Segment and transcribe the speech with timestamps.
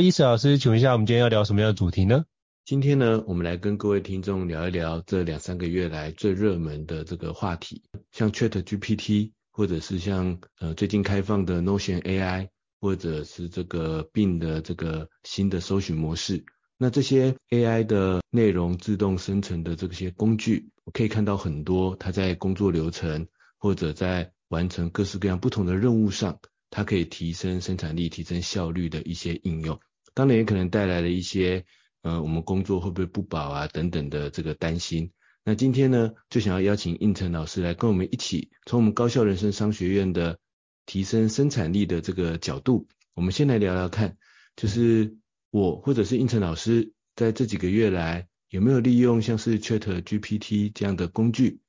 [0.00, 2.24] 伊斯老师，请问一下，我们今天要聊什么样的主题呢？
[2.64, 12.48] 今天呢，我们来跟各位听众聊一聊这两三个月来最热门的这个话题，像 ChatGPT，或者是像呃最近开放的 Notion AI，
[12.80, 16.44] 或者是这个 Bing 的这个新的搜寻模式。
[16.76, 23.26] 那这些 AI 的内容自动生成的这些工具，我可以看到很多它在工作流程
[23.58, 26.38] 或者在完成各式各样不同的任务上。
[26.70, 29.80] 它可以提升生产力、提升效率的一些应用，
[30.18, 31.64] 当然也可能带来了一些，
[32.02, 35.12] 呃，我们工作会不会不保啊等等的这个担心。
[35.44, 40.40] 那今天呢，就想要邀请应成老师来跟我们一起，从我们高校人生商学院的
[40.86, 44.16] 提升生产力的这个角度，我们先来聊聊看，
[44.56, 45.16] 就是
[45.52, 51.60] 我或者是应成老师在这几个月来有没有利用像是 ChatGPT 这样的工具，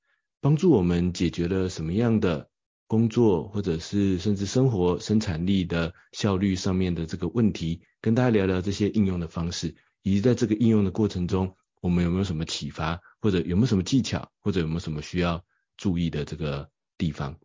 [0.42, 2.50] 帮助我们解决了什么样的
[2.90, 15.45] 工作或者是甚至生活生产力的效率上面的这个问题，跟大家聊聊这些应用的方式，以及在这个应用的过程中，我们有没有什么启发，或者有没有什么技巧，或者有没有什么需要
[15.78, 16.67] 注意的这个
[16.98, 17.38] 地方。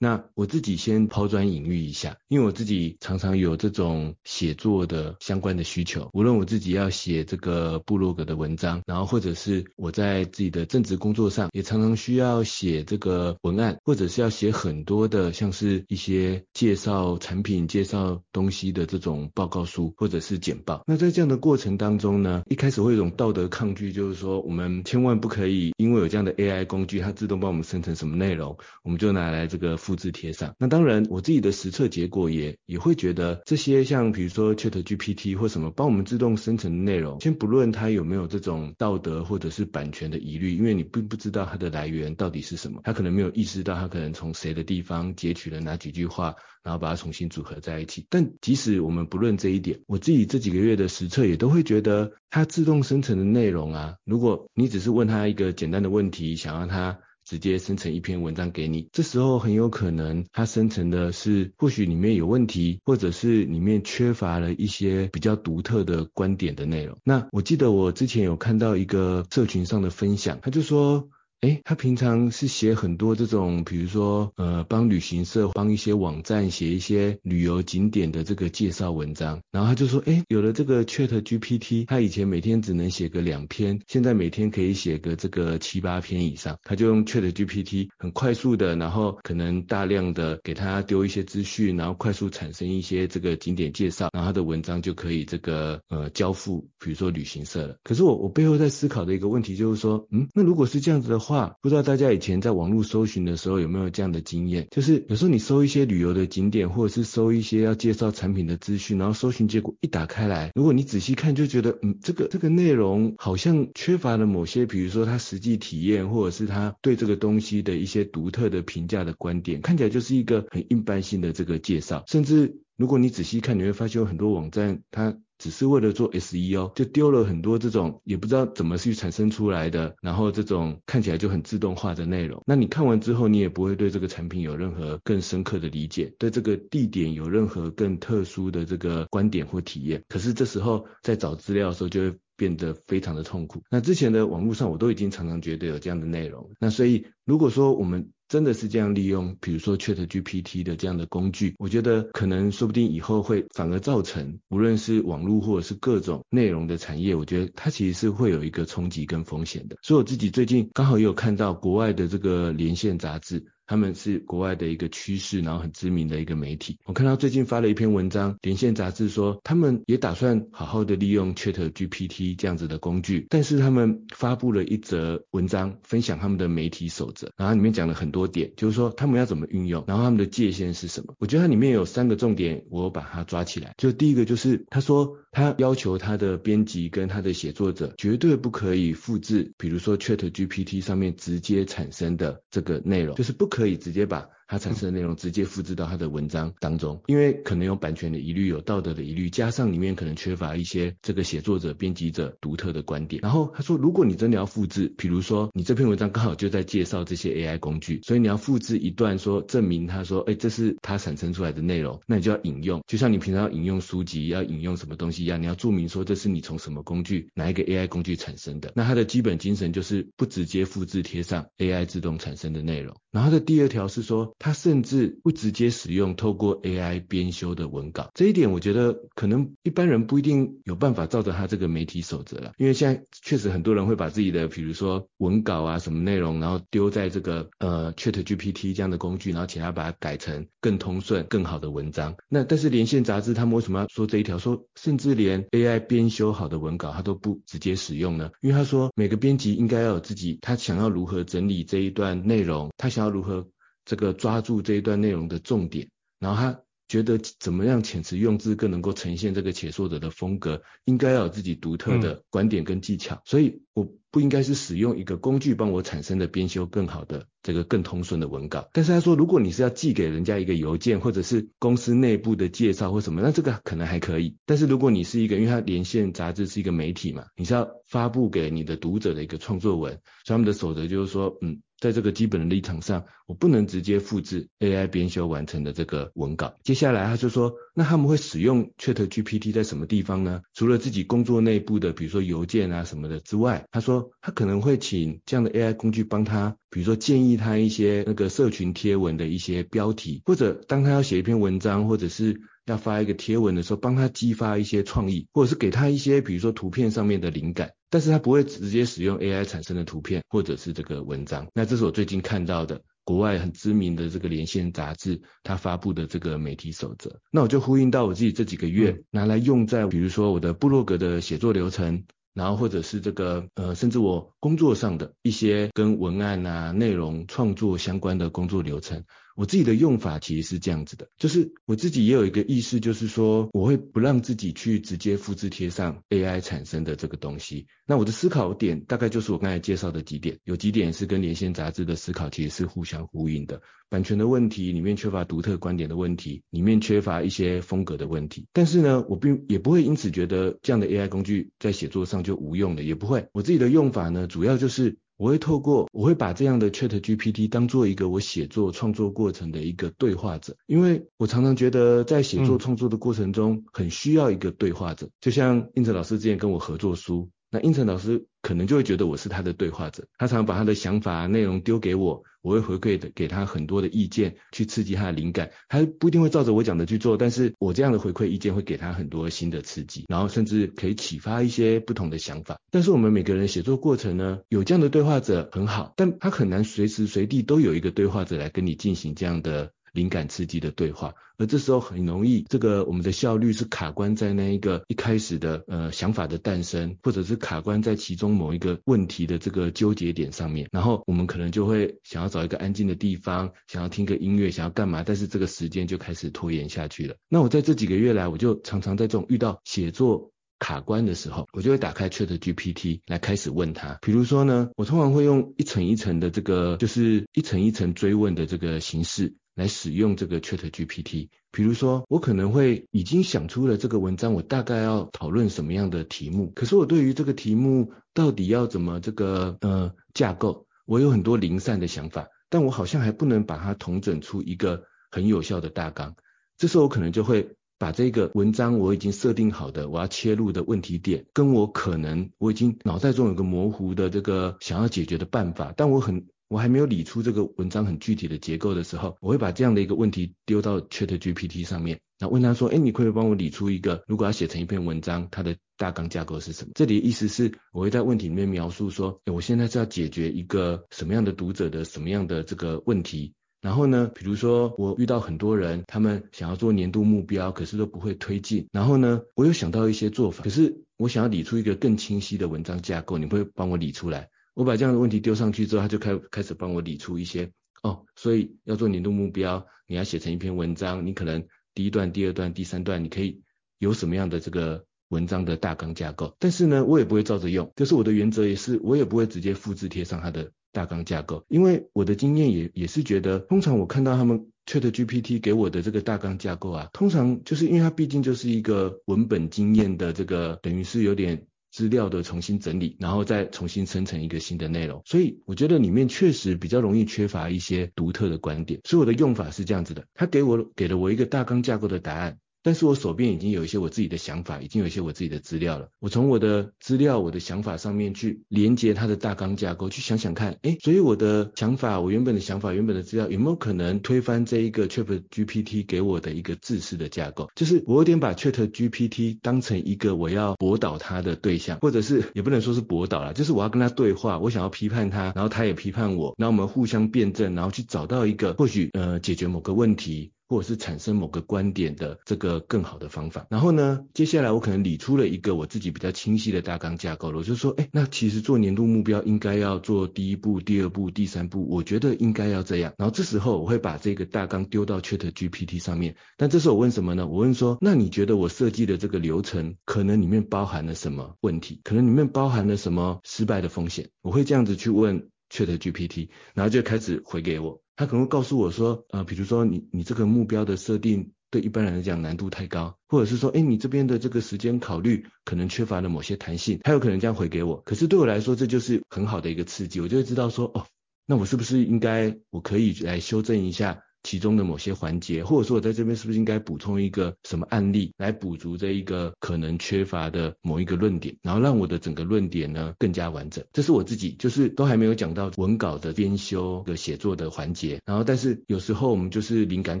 [0.04, 20.84] 那我自己先抛砖引玉一下，因为我自己常常有这种写作的相关的需求，无论我自己要写这个部落格的文章，然后或者是我在自己的正职工作上，也常常需要写这个文案，或者是要写很多的像是一些介绍产品、介绍东西的这种报告书，或者是简报。
[20.86, 29.93] 那在这样的过程当中呢，一开始会有一种道德抗拒，就是说我们千万不可以因为有这样的 AI 工具，它自动帮我们生成什么内容，我们就拿来这个复。
[29.94, 46.34] 复制贴上，那当然，我自己的实测结果也也会觉得，这些像比如说 ChatGPT 或什么帮我们自动生成的内容，先不论它有没有这种道德或者是版权的疑虑，因为你并不知道它的来源到底是什么，它可能没有意识到它可能从谁的地方截取了哪几句话，
[46.64, 48.04] 然后把它重新组合在一起。
[48.10, 66.98] 但即使我们不论这一点，我自己这几个月的实测也都会觉得，它自动生成的内容啊，如果你只是问它一个简单的问题，想让它直接生成一篇文章给你，这时候很有可能它生成的是或许里面有问题，或者是里面缺乏了一些比较独特的观点的内容。
[67.04, 71.08] 那我记得我之前有看到一个社群上的分享，他就说。
[71.44, 79.42] 诶，他平常是写很多这种，比如说，呃，帮旅行社、帮一些网站写一些旅游景点的这个介绍文章。
[79.50, 86.56] 然后他就说，诶，有了这个 ChatGPT，他以前每天只能写个两篇，现在每天可以写个这个七八篇以上。
[86.62, 97.76] 他就用 ChatGPT 很快速的，然后可能大量的给他丢一些资讯，然后快速产生一些这个景点介绍，然后他的文章就可以这个呃交付，比如说旅行社了。
[97.84, 104.68] 可是我我背后在思考的一个问题就是说，嗯，那如果是这样子的话，不知道大家以前在网络搜寻的时候有没有这样的经验？
[104.70, 122.04] 就是有时候你搜一些旅游的景点，或者是搜一些要介绍产品的资讯，然后搜寻结果一打开来，如果你仔细看，就觉得嗯，这个这个内容好像缺乏了某些，比如说他实际体验，或者是他对这个东西的一些独特的评价的观点，看起来就是一个很一般性的这个介绍。
[122.06, 125.16] 甚至如果你仔细看，你会发现有很多网站它。
[125.36, 132.40] 只是为了做 SEO，就丢了很多这种也不知道怎么去产生出来的，然后这种看起来就很自动化的内容。
[132.46, 140.02] 那你看完之后，你也不会对这个产品有任何更深刻的理解，对这个地点有任何更特殊的这个观点或体验。
[140.08, 143.60] 可是这时候在找资料的时候，就会变得非常的痛苦。
[143.68, 146.48] 那之前的网络上，我都已经常常觉得有这样的内容。
[146.60, 159.76] 那所以如果说我们真的是这样利用，比如说 ChatGPT 的这样的工具，我觉得可能说不定以后会反而造成，无论是网络或者是各种内容的产业，我觉得它其实是会有一个冲击跟风险的。
[159.82, 163.44] 所以我自己最近刚好也有看到国外的这个连线杂志。
[163.66, 166.78] 他们是国外的一个趋势，然后很知名的一个媒体。
[166.84, 181.14] 我看到最近发了一篇文章，连线杂志说他们也打算好好的利用 ChatGPT 这样子的工具，但是他们发布了一则文章，分享他们的媒体守则，然后里面讲了很多点，就是说他们要怎么运用，然后他们的界限是什么。
[181.18, 183.74] 我觉得它里面有三个重点，我把它抓起来。
[183.78, 194.28] 就第一个就是他说他要求他的编辑跟他的写作者绝对不可以复制，比如说 ChatGPT 上面直接产生的这个内容，就是不可以直接把。
[194.46, 203.20] 它产生的内容直接复制到它的文章当中，因为可能有版权的疑虑，有道德的疑虑，加上里面可能缺乏一些这个写作者、编辑者独特的观点。
[203.22, 218.72] 然后他说，如果你真的要复制，比如说你这篇文章刚好就在介绍这些 AI 工具，所以你要复制一段说证明他说，哎，这是他产生出来的内容，那你就要引用，就像你平常要引用书籍、要引用什么东西一样，你要注明说这是你从什么工具、哪一个 AI 工具产生的。
[218.74, 222.96] 那它的基本精神就是不直接复制贴上 AI 自动产生的内容。
[223.10, 242.14] 然后它的第二条是说，他甚至不直接使用透过 AI 编修的文稿，这一点我觉得可能一般人不一定有办法照着他这个媒体守则了，因为现在确实很多人会把自己的比如说文稿啊什么内容，然后丢在这个呃 ChatGPT 这样的工具，然后请他把它改成更通顺、更好的文章。
[242.28, 244.38] 那但是连线杂志他们为什么要说这一条？
[244.38, 248.30] 说甚至连 AI 编修好的文稿他都不直接使用呢？
[248.42, 253.46] 因为他说每个编辑应该要有自己，他想要如何整理这一段内容，他想要如何。
[253.84, 255.88] 这个抓住这一段内容的重点，
[256.18, 263.92] 然后他觉得怎么样遣词用字更能够呈现这个写作者的风格，应该要有自己独特的观点跟技巧，嗯、所以我。
[264.14, 268.68] 不应该是使用一个工具帮我产生的编修更好的这个更通顺的文稿。
[268.72, 274.36] 但是他说，如果你是要寄给人家一个邮件，或者是公司内部的介绍或什么，那这个可能还可以。
[274.44, 279.92] 但是如果你是一个，因为他连线杂志是一个媒体嘛，你是要发布给你的读者的一个创作文，
[280.24, 286.54] 所以他们的守则就是说，嗯，在这个基本的立场上，我不能直接复制 AI 编修完成的这个文稿。
[286.64, 290.40] 接下来他就说，那他们会使用 ChatGPT 在什么地方呢？
[290.54, 294.10] 除了自己工作内部的，比如说邮件啊什么的之外，他说。
[294.20, 311.46] 他可能会请这样的 AI 工具帮他，比如说建议他一些那个社群贴文的一些标题，或者当他要写一篇文章，或者是要发一个贴文的时候，帮他激发一些创意，或者是给他一些比如说图片上面的灵感，但是他不会直接使用 AI 产生的图片或者是这个文章。
[311.54, 317.20] 那这是我最近看到的国外很知名的这个连线杂志他发布的这个媒体守则。
[317.30, 322.04] 那我就呼应到我自己这几个月拿来用在比如说我的部落格的写作流程。
[322.34, 329.04] 然后或者是这个呃，甚至我工作上的一些跟文案啊、内容创作相关的工作流程。
[329.34, 337.66] 我自己的用法其实是这样子的，就是我自己也有一个意识，就是说我会不让自己去直接复制贴上 AI 产生的这个东西。
[337.86, 343.60] 那我的思考点大概就是我刚才介绍的几点，有几点是跟连线杂志的思考其实是互相呼应的。
[343.90, 348.46] 版权的问题里面缺乏独特观点的问题，里面缺乏一些风格的问题。
[348.52, 353.28] 但是呢，我并也不会因此觉得这样的 AI 工具在写作上就无用的，也不会。
[353.32, 354.96] 我自己的用法呢，主要就是。
[355.16, 367.30] 我会透过，我会把这样的 ChatGPT 当做一个我写作创作过程的一个对话者，因为我常常觉得在写作创作的过程中，很需要一个对话者，就像应成老师之前跟我合作书。
[367.50, 375.50] 那应成老师可能就会觉得我是他的对话者，他常把他的想法内容丢给我，我会回馈的给他很多的意见，去刺激他的灵感。
[375.66, 382.60] 他不一定会照着我讲的去做，但是我这样的回馈意见会给他很多新的刺激，然后甚至可以启发一些不同的想法。
[382.70, 389.72] 但是我们每个人写作过程呢，有这样的对话者很好，但他很难随时随地都有一个对话者来跟你进行这样的。
[389.94, 407.14] 灵感刺激的对话，而这时候很容易，这个我们的效率是卡关在那一个一开始的呃想法的诞生，或者是卡关在其中某一个问题的这个纠结点上面，然后我们可能就会想要找一个安静的地方，想要听个音乐，想要干嘛，但是这个时间就开始拖延下去了。
[407.28, 419.34] 那我在这几个月来，我就常常在这种遇到写作卡关的时候，我就会打开 ChatGPT 来开始问他，比如说呢，我通常会用一层一层的这个，就是一层一层追问的这个形式。
[419.56, 436.16] 来使用这个 ChatGPT，比如说我可能会已经想出了这个文章，我大概要讨论什么样的题目，可是我对于这个题目到底要怎么这个呃架构，我有很多零散的想法，但我好像还不能把它统整出一个很有效的大纲。
[436.58, 446.26] 这时候我可能就会把这个文章我已经设定好的我要切入的问题点，跟我可能我已经脑袋中有个模糊的这个想要解决的办法，但我很。
[446.48, 463.32] 我还没有理出这个文章很具体的结构的时候，我会把这样的一个问题丢到 ChatGPT 上面，那问他说：“哎，你可不可以帮我理出一个，如果要写成一篇文章，它的大纲架构是什么？”这里的意思是，我会在问题里面描述说：“，我现在是要解决一个什么样的读者的什么样的这个问题？
[463.64, 468.68] 然后呢，比如说我遇到很多人，他们想要做年度目标，可是都不会推进。
[468.70, 477.50] 然后呢，我有想到一些做法，可是我想要理出一个更清晰的文章架构，你会帮我理出来？”我把这样的问题丢上去之后，他就开开始帮我理出一些
[477.82, 483.40] 哦，所以要做年度目标，你要写成一篇文章，你可能第一段、第二段、第三段，你可以
[483.78, 512.38] 有什么样的这个文章的大纲架构，但是呢，我也不会照着用，就是我的原则也是，我也不会直接复制贴上它的大纲架构，因为我的经验也也是觉得，通常我看到他们 ChatGPT 给我的这个大纲架构啊，通常就是因为它毕竟就是一个文本经验的这个，等于是有点资料的重新整理，然后再重新生成一个新的内容，所以我觉得里面确实比较容易缺乏一些独特的观点，所以我的用法是这样子的，他给我给了我一个大纲架构的答案。
[512.64, 515.90] 但是我手边已经有一些我自己的想法，已经有一些我自己的资料了。
[516.00, 527.50] 我从我的资料、我的想法上面去连接它的大纲架构，去想想看，诶，所以我的想法，我原本的想法、原本的资料，有没有可能推翻这一个 ChatGPT 给我的一个制式的架构？
[527.54, 540.30] 就是我有点把 ChatGPT 当成一个我要驳倒它的对象，或者是也不能说是驳倒啦，就是我要跟他对话，我想要批判他，然后他也批判我，然后我们互相辩证，然后去找到一个或许呃解决某个问题。
[540.48, 543.46] 或者是产生某个观点的这个更好的方法。
[543.50, 547.38] 然后呢，接下来我可能理出了一个我自己比较清晰的大纲架构了。
[547.38, 552.92] 我就说，哎，那其实做年度目标应该要做第一步、第二步、第三步，我觉得应该要这样。
[552.98, 556.16] 然后这时候我会把这个大纲丢到 ChatGPT 上面。
[556.36, 557.26] 但这时候我问什么呢？
[557.26, 561.80] 我问说，那你觉得我设计的这个流程可能里面包含了什么问题？
[561.84, 564.10] 可能里面包含了什么失败的风险？
[564.22, 567.83] 我会这样子去问 ChatGPT，然后就开始回给我。
[567.96, 577.80] 他可能会告诉我说，呃，比如说你你这个目标的设定对一般人来讲难度太高，或者是说，哎，你这边的这个时间考虑可能缺乏了某些弹性，他有可能这样回给我。
[577.82, 580.86] 可是对我来说，这就是很好的一个刺激，我就会知道说，哦，
[581.26, 584.03] 那我是不是应该我可以来修正一下。
[584.24, 593.64] 其中的某些环节，或者说我在这边是不是应该补充一个什么案例来补足这一个可能缺乏的某一个论点，然后让我的整个论点呢更加完整。
[593.72, 600.00] 这是我自己就是都还没有讲到文稿的编修的写作的环节，然后但是有时候我们就是灵感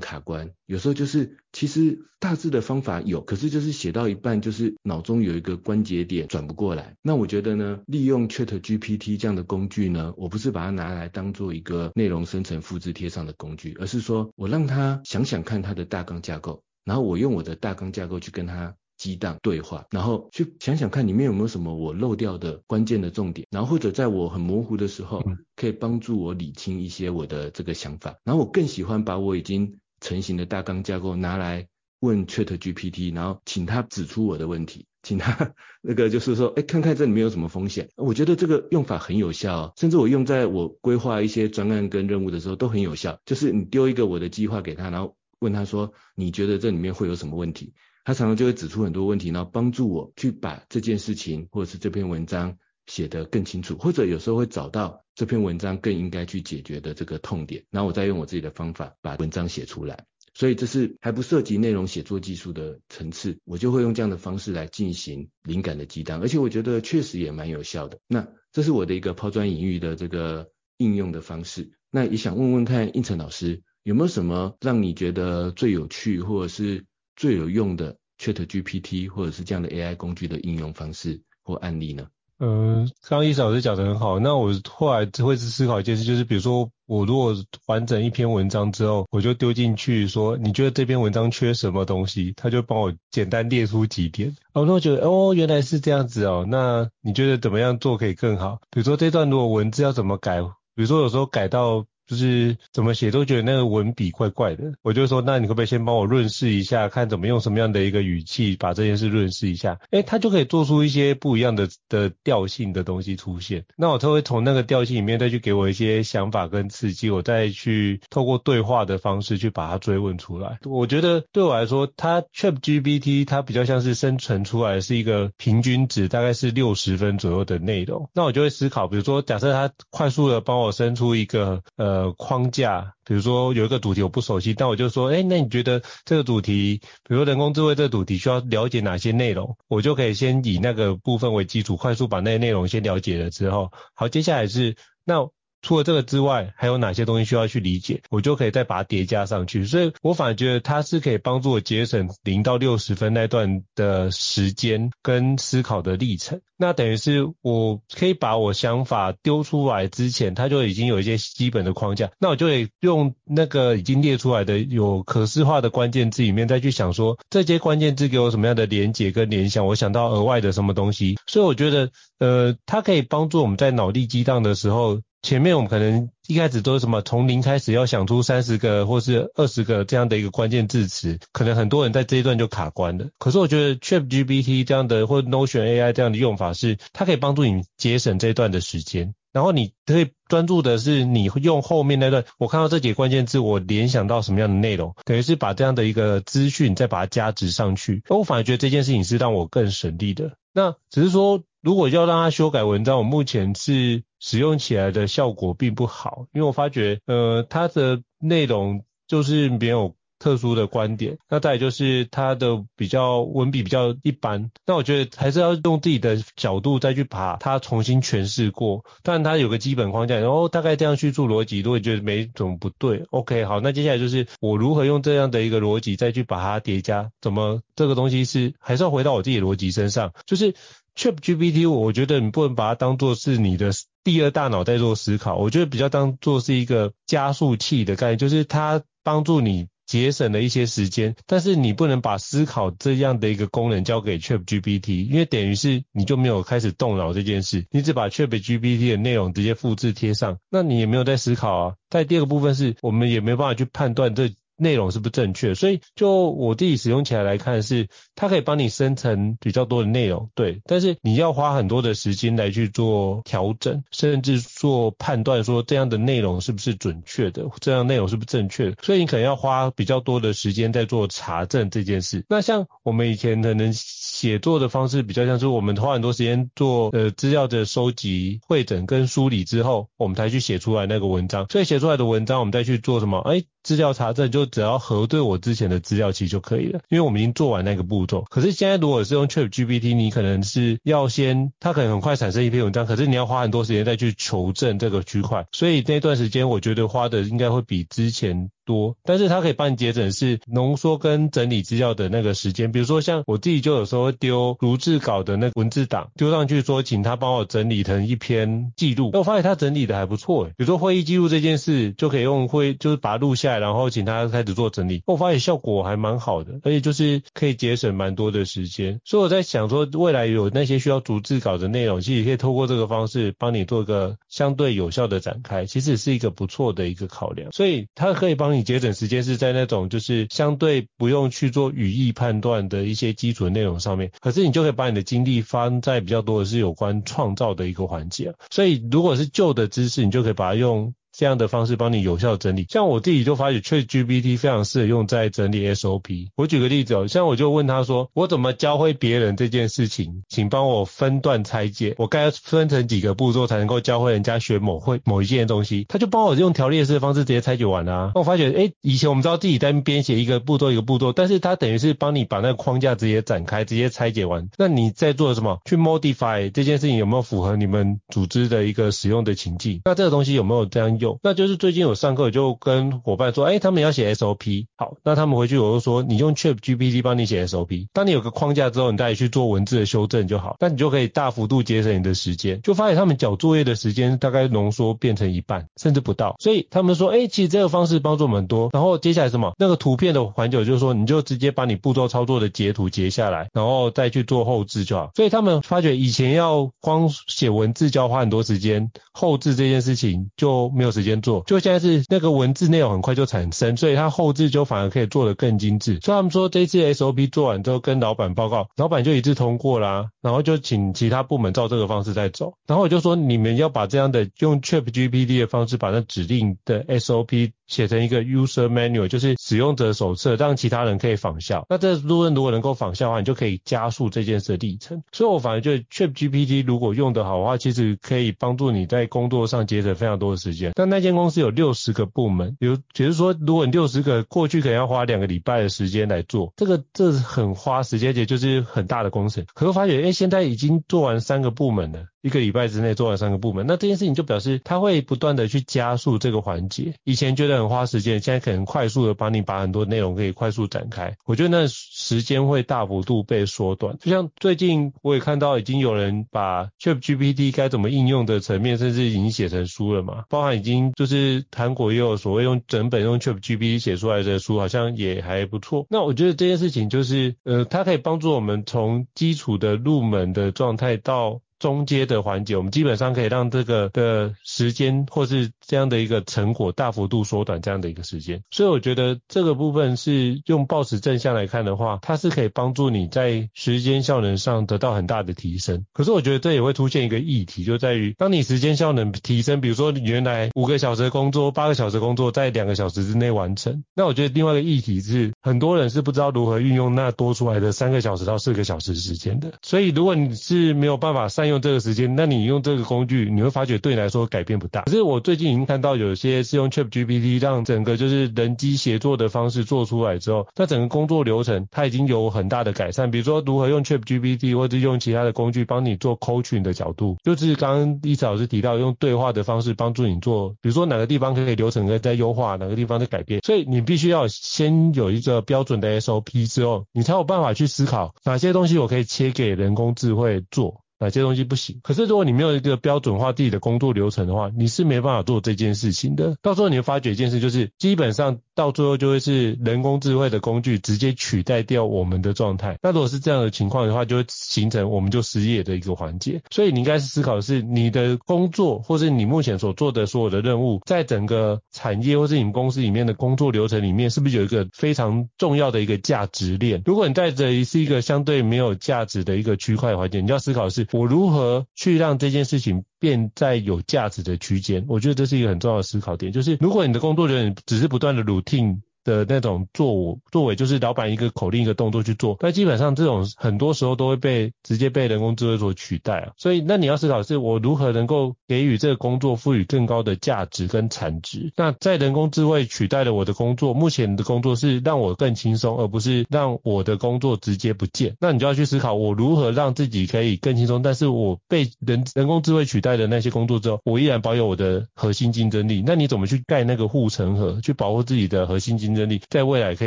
[0.00, 6.96] 卡关，有时候就是其实大致的方法有，可是就是写到一半就是脑中有一个关节点转不过来。
[7.00, 14.30] 那我觉得呢，利用 ChatGPT 这样的工具呢，我不是把它拿来当做一个内容生成复制贴上的工具，而是说。
[14.36, 25.22] 我让他想想看它的大纲架构，然后我用我的大纲架构去跟他激荡对话，然后去想想看里面有没有什么我漏掉的关键的重点，然后或者在我很模糊的时候，
[25.54, 28.16] 可以帮助我理清一些我的这个想法。
[28.24, 31.66] 然后我更喜欢把我已经成型的大纲架构拿来
[32.00, 34.86] 问 ChatGPT，然后请他指出我的问题。
[35.02, 37.88] 请他 那个就是说，哎，看看这里面有什么风险。
[37.96, 43.18] 我觉得这个用法很有效，甚至我用在我规划一些专案跟任务的时候都很有效。
[43.24, 47.72] 就是你丢一个我的计划给他，然后问他说，你觉得这里面会有什么问题？
[48.04, 60.04] 他常常就会指出很多问题，然后帮助我去把这件事情或者是这篇文章写得更清楚，或者有时候会找到这篇文章更应该去解决的这个痛点，然后我再用我自己的方法把文章写出来。
[60.36, 68.00] 所以这是还不涉及内容写作技术的层次，我就会用这样的方式来进行灵感的激荡，而且我觉得确实也蛮有效的。
[68.08, 71.70] 那这是我的一个抛砖引玉的这个应用的方式。
[71.88, 82.08] 那也想问问看，应成老师有没有什么让你觉得最有趣或者是最有用的 ChatGPT 或者是这样的 AI 工具的应用方式或案例呢？
[82.44, 84.18] 嗯，刚刚胤丞老师讲的很好。
[84.18, 87.34] 那我后来会思考一件事，就是比如说我如果
[87.66, 92.34] 完整一篇文章之后，我就丢进去说，你觉得这篇文章缺什么东西？
[92.36, 94.36] 他就帮我简单列出几点。
[94.52, 96.44] 哦，那我觉得哦，原来是这样子哦。
[96.46, 98.58] 那你觉得怎么样做可以更好？
[98.70, 100.42] 比如说这段如果文字要怎么改？
[100.74, 101.86] 比如说有时候改到。
[102.06, 109.78] 就是怎么写都觉得那个文笔怪怪的，我就说，那你可不可以先帮我润饰一下，看怎么用什么样的一个语气把这件事润饰一下？
[109.90, 113.64] 诶，他就可以做出一些不一样的的调性的东西出现。
[113.76, 120.58] 那我就会从那个调性里面再去给我一些想法跟刺激，我再去透过对话的方式去把它追问出来。
[120.64, 128.10] 我觉得对我来说，它 ChatGPT 它比较像是生成出来是一个平均值，大概是六十分左右的内容。
[128.12, 131.93] 那我就会思考，比如说假设它快速的帮我生出一个呃。
[131.94, 139.56] 呃，框架，比如说有一个主题我不熟悉，但我就说，哎，那你觉得这个主题，比如说人工智慧这个主题需要了解哪些内容？
[139.68, 145.30] 我就可以先以那个部分为基础，快速把那些内容先了解了之后，好，接下来是那。
[145.64, 148.02] 除了这个之外，还有哪些东西需要去理解？
[148.10, 149.64] 我就可以再把它叠加上去。
[149.64, 156.40] 所以我反而觉得它是可以帮助我节省零到六十分那段的时间跟思考的历程。
[156.56, 162.10] 那等于是我可以把我想法丢出来之前，它就已经有一些基本的框架。
[162.20, 171.16] 那我就得用那个已经列出来的有可视化的关键字里面再去想说，这些关键字给我什么样的连结跟联想，我想到额外的什么东西。
[171.26, 175.00] 所以我觉得，呃，它可以帮助我们在脑力激荡的时候。
[175.24, 183.06] 前面我们可能一开始都是什么从零开始要想出三十个或是二十个这样的一个关键字词，可能很多人在这一段就卡关了。
[183.18, 189.14] 可是我觉得 ChatGPT 这样的或 Notion AI 这样的用法是，它可以帮助你节省这一段的时间。
[189.32, 198.02] 然后你可以专注的是你用后面那段，我看到这几个关键字，我联想到什么样的内容，等于是把这样的一个资讯再把它加值上去。
[198.10, 200.36] 我反而觉得这件事情是让我更省力的。
[200.52, 209.94] 那只是说，如果要让它修改文章，我目前是使用起来的效果并不好，因为我发觉，呃，它的内容就是没有。
[210.16, 230.54] 特殊的观点，那再就是它的比较文笔比较一般，那我觉得还是要用自己的角度再去把它重新诠释过，当然它有个基本框架，然后大概这样叙述逻辑，如果觉得没什么不对，OK，好，那接下来就是我如何用这样的一个逻辑再去把它叠加，怎么这个东西是还是要回到我自己逻辑身上，就是
[230.96, 233.72] ChatGPT，我觉得你不能把它当做是你的
[234.04, 239.66] 第二大脑在做思考，我觉得比较当做是一个加速器的概念，就是它帮助你。
[239.86, 251.74] 节省了一些时间，但是你不能把思考这样的一个功能交给 ChatGPT，因为等于是你就没有开始动脑这件事，你只把 ChatGPT 的内容直接复制贴上，那你也没有在思考啊。
[251.90, 254.32] 在第二个部分是我们也没有办法去判断这。
[254.56, 255.54] 内容是不正确？
[255.54, 260.60] 所以就我自己使用起来来看是，是它可以帮你生成比较多的内容，对。
[260.64, 268.76] 但是你要花很多的时间来去做调整，甚至做判断，说这样的内容是不是准确的，这样内容是不是正确的。
[268.82, 272.24] 所以你可能要花比较多的时间在做查证这件事。
[272.28, 281.46] 那像我们以前可能写作的方式比较像是我们花很多时间做呃资料的收集、汇整跟梳理之后，我们才去写出来那个文章。
[281.50, 283.18] 所以写出来的文章，我们再去做什么？
[283.20, 283.42] 哎。
[283.64, 288.24] 资料查证就只要核对我之前的资料其实就可以了，因为我们已经做完那个步骤。
[288.30, 302.70] 可是现在如果是用 ChatGPT，你可能是要先，它可能很快产生一篇文章，可是你要花很多时间再去求证这个区块，所以那段时间我觉得花的应该会比之前多，但是它可以帮你节省是浓缩跟整理资料的那个时间。
[302.70, 309.10] 比如说像我自己就有时候会丢逐字稿的那个文字档丢上去说，请他帮我整理成一篇记录。
[309.14, 319.00] 我发现他整理的还不错诶，比如说会议记录这件事就可以用会就是把录下然后请他开始做整理，我发现效果还蛮好的，而且就是可以节省蛮多的时间。
[319.04, 327.52] 所以我在想说，未来有那些需要逐字稿的内容，其实也可以透过这个方式帮你做一个相对有效的展开，其实是一个不错的一个考量。
[327.52, 334.10] 所以它可以帮你节省时间，是在那种就是相对不用去做语义判断的一些基础的内容上面。
[334.20, 338.34] 可是你就可以把你的精力放在比较多的是有关创造的一个环节。
[338.50, 340.94] 所以如果是旧的知识，你就可以把它用。
[341.16, 346.28] 这样的方式帮你有效整理，像我自己就发觉 ChatGPT 非常适合用在整理 SOP。
[346.36, 355.86] 我举个例子哦，像我就问他说，我怎么教会别人这件事情，请帮我分段拆解，我该分成几个步骤才能够教会人家学某会某一件东西？
[355.88, 358.12] 他就帮我用条列式的方式直接拆解完了啊。
[358.14, 364.48] 那我发觉，诶，以前我们知道自己在编写一个步骤一个步骤，但是他等于是帮你把那个框架直接展开，直接拆解完。
[364.58, 365.60] 那你在做什么？
[365.64, 369.80] 去 modify 这件事情有没有符合你们组织的一个使用的情境？
[369.84, 371.18] 那这个东西有没有这样用？
[371.22, 388.70] 那就是最近有上课，就跟伙伴说，哎，他们要写 SOP，好，那他们回去我就说，你用 ChatGPT 帮你写 SOP，当你有个框架之后，你再去做文字的修正就好，那你就可以大幅度节省你的时间，就发现他们交作业的时间大概浓缩变成一半，甚至不到，所以他们说，哎，其实这个方式帮助我们很多。
[388.72, 389.52] 然后接下来什么？
[389.58, 395.10] 那个图片的环节就是说，你就直接把你步骤操作的截图截下来，然后再去做后置就好。
[395.14, 401.42] 所以他们发觉以前要光写文字就要花很多时间，后置这件事情就没有时间做。
[401.46, 405.98] 就现在是那个文字内容很快就产生，所以它后置就反而可以做得更精致。
[406.00, 412.54] 所以他们说这次 SOP 做完之后跟老板报告，老板就一致通过啦，然后就请其他部门照这个方式再走。
[412.66, 421.64] 然后我就说你们要把这样的用 ChatGPT 的方式把那指令的 SOP 写成一个 User Manual，就是使用者手册，让其他人可以仿效。
[421.68, 425.02] 那这如果如果能够仿效的话，你就可以加速这件事的历程。
[425.12, 430.72] 所以我反而觉得 ChatGPT 如果用得好的话，其实可以帮助你在工作上节省非常多的时间。
[430.74, 439.44] 但那间公司有六十个部门，有，比如说，如果你六十个过去可能要花两个礼拜的时间来做，这个这是很花时间，也就是很大的工程。
[439.54, 442.06] 可是发觉，哎，现在已经做完三个部门了。
[442.24, 446.94] 一个礼拜之内做完三个部门，那这件事情就表示它会不断的去加速这个环节。
[447.04, 451.14] 以前觉得很花时间，现在可能快速的帮你把很多内容可以快速展开。
[451.26, 453.98] 我觉得那时间会大幅度被缩短。
[454.00, 460.24] 就像最近我也看到已经有人把 ChatGPT 该怎么应用的层面，甚至已经写成书了嘛。
[460.30, 465.86] 包含已经就是韩国也有所谓用整本用 ChatGPT 写出来的书，好像也还不错。
[465.90, 478.42] 那我觉得这件事情就是，呃，它可以帮助我们从基础的入门的状态到中阶的环节，我们基本上可以让这个的时间或是这样的一个成果大幅度缩短这样的一个时间。
[478.50, 485.86] 所以我觉得这个部分是用抱持正向来看的话，它是可以帮助你在时间效能上得到很大的提升。
[485.94, 499.54] 可是我觉得这也会出现一个议题，就在于当你时间效能提升，比如说你原来五个小时的工作，八个小时工作在两个小时之内完成，那我觉得另外一个议题是很多人是不知道如何运用那多出来的三个小时到四个小时时间的。
[499.62, 504.82] 所以如果你是没有办法善用用这个时间，那你用这个工具，你会发觉对你来说改变不大。
[504.82, 513.10] 可是我最近已经看到有些是用 ChatGPT 让整个就是人机协作的方式做出来之后，那整个工作流程它已经有很大的改善。
[513.10, 523.40] 比如说如何用 ChatGPT 或者用其他的工具帮你做 coaching 的角度，就是刚刚伊慈老师提到用对话的方式帮助你做，比如说哪个地方可以流程可以再优化，哪个地方再改变。
[523.44, 530.83] 所以你必须要先有一个标准的 SOP 之后，你才有办法去思考哪些东西我可以切给人工智慧做。
[531.04, 531.80] 哪些东西不行？
[531.82, 536.36] 可是如果你没有一个标准化自己的工作流程的话，你是没办法做这件事情的。
[536.40, 542.78] 到时候你会发觉一件事，就是基本上到最后就会是人工智慧的工具直接取代掉我们的状态。
[542.82, 546.40] 那如果是这样的情况的话，就会形成我们就失业的一个环节。
[546.50, 556.82] 所以你应该是思考的是你的工作，或是你目前所做的所有的任务，在整个产业或是你们公司里面的工作流程里面，是不是有一个非常重要的一个价值链？
[556.86, 560.86] 如果你在这是一个相对没有价值的一个区块环节，你要思考的是。
[560.92, 564.86] 我如何去让这件事情变在有价值的区间？
[564.88, 566.32] 我觉得这是一个很重要的思考点。
[566.32, 568.80] 就是如果你的工作人员只是不断的 routine。
[569.04, 576.32] 的那种作作为，就是老板一个口令一个动作去做，但基本上这种很多时候都会被直接被人工智慧所取代啊。
[576.36, 581.52] 所以那你要思考是，我如何能够给予这个工作赋予更高的价值跟产值？
[581.56, 588.16] 那在人工智慧取代了我的工作，目前的工作是让我更轻松，而不是让我的工作直接不见。
[588.20, 595.82] 那你就要去思考，我如何让自己可以更轻松，但是我被人人工智慧取代的那些工作之后，我依然保有我的核心竞争力。
[595.86, 599.86] 那你怎么去盖那个护城河，去保护自己的核心竞能力在未来可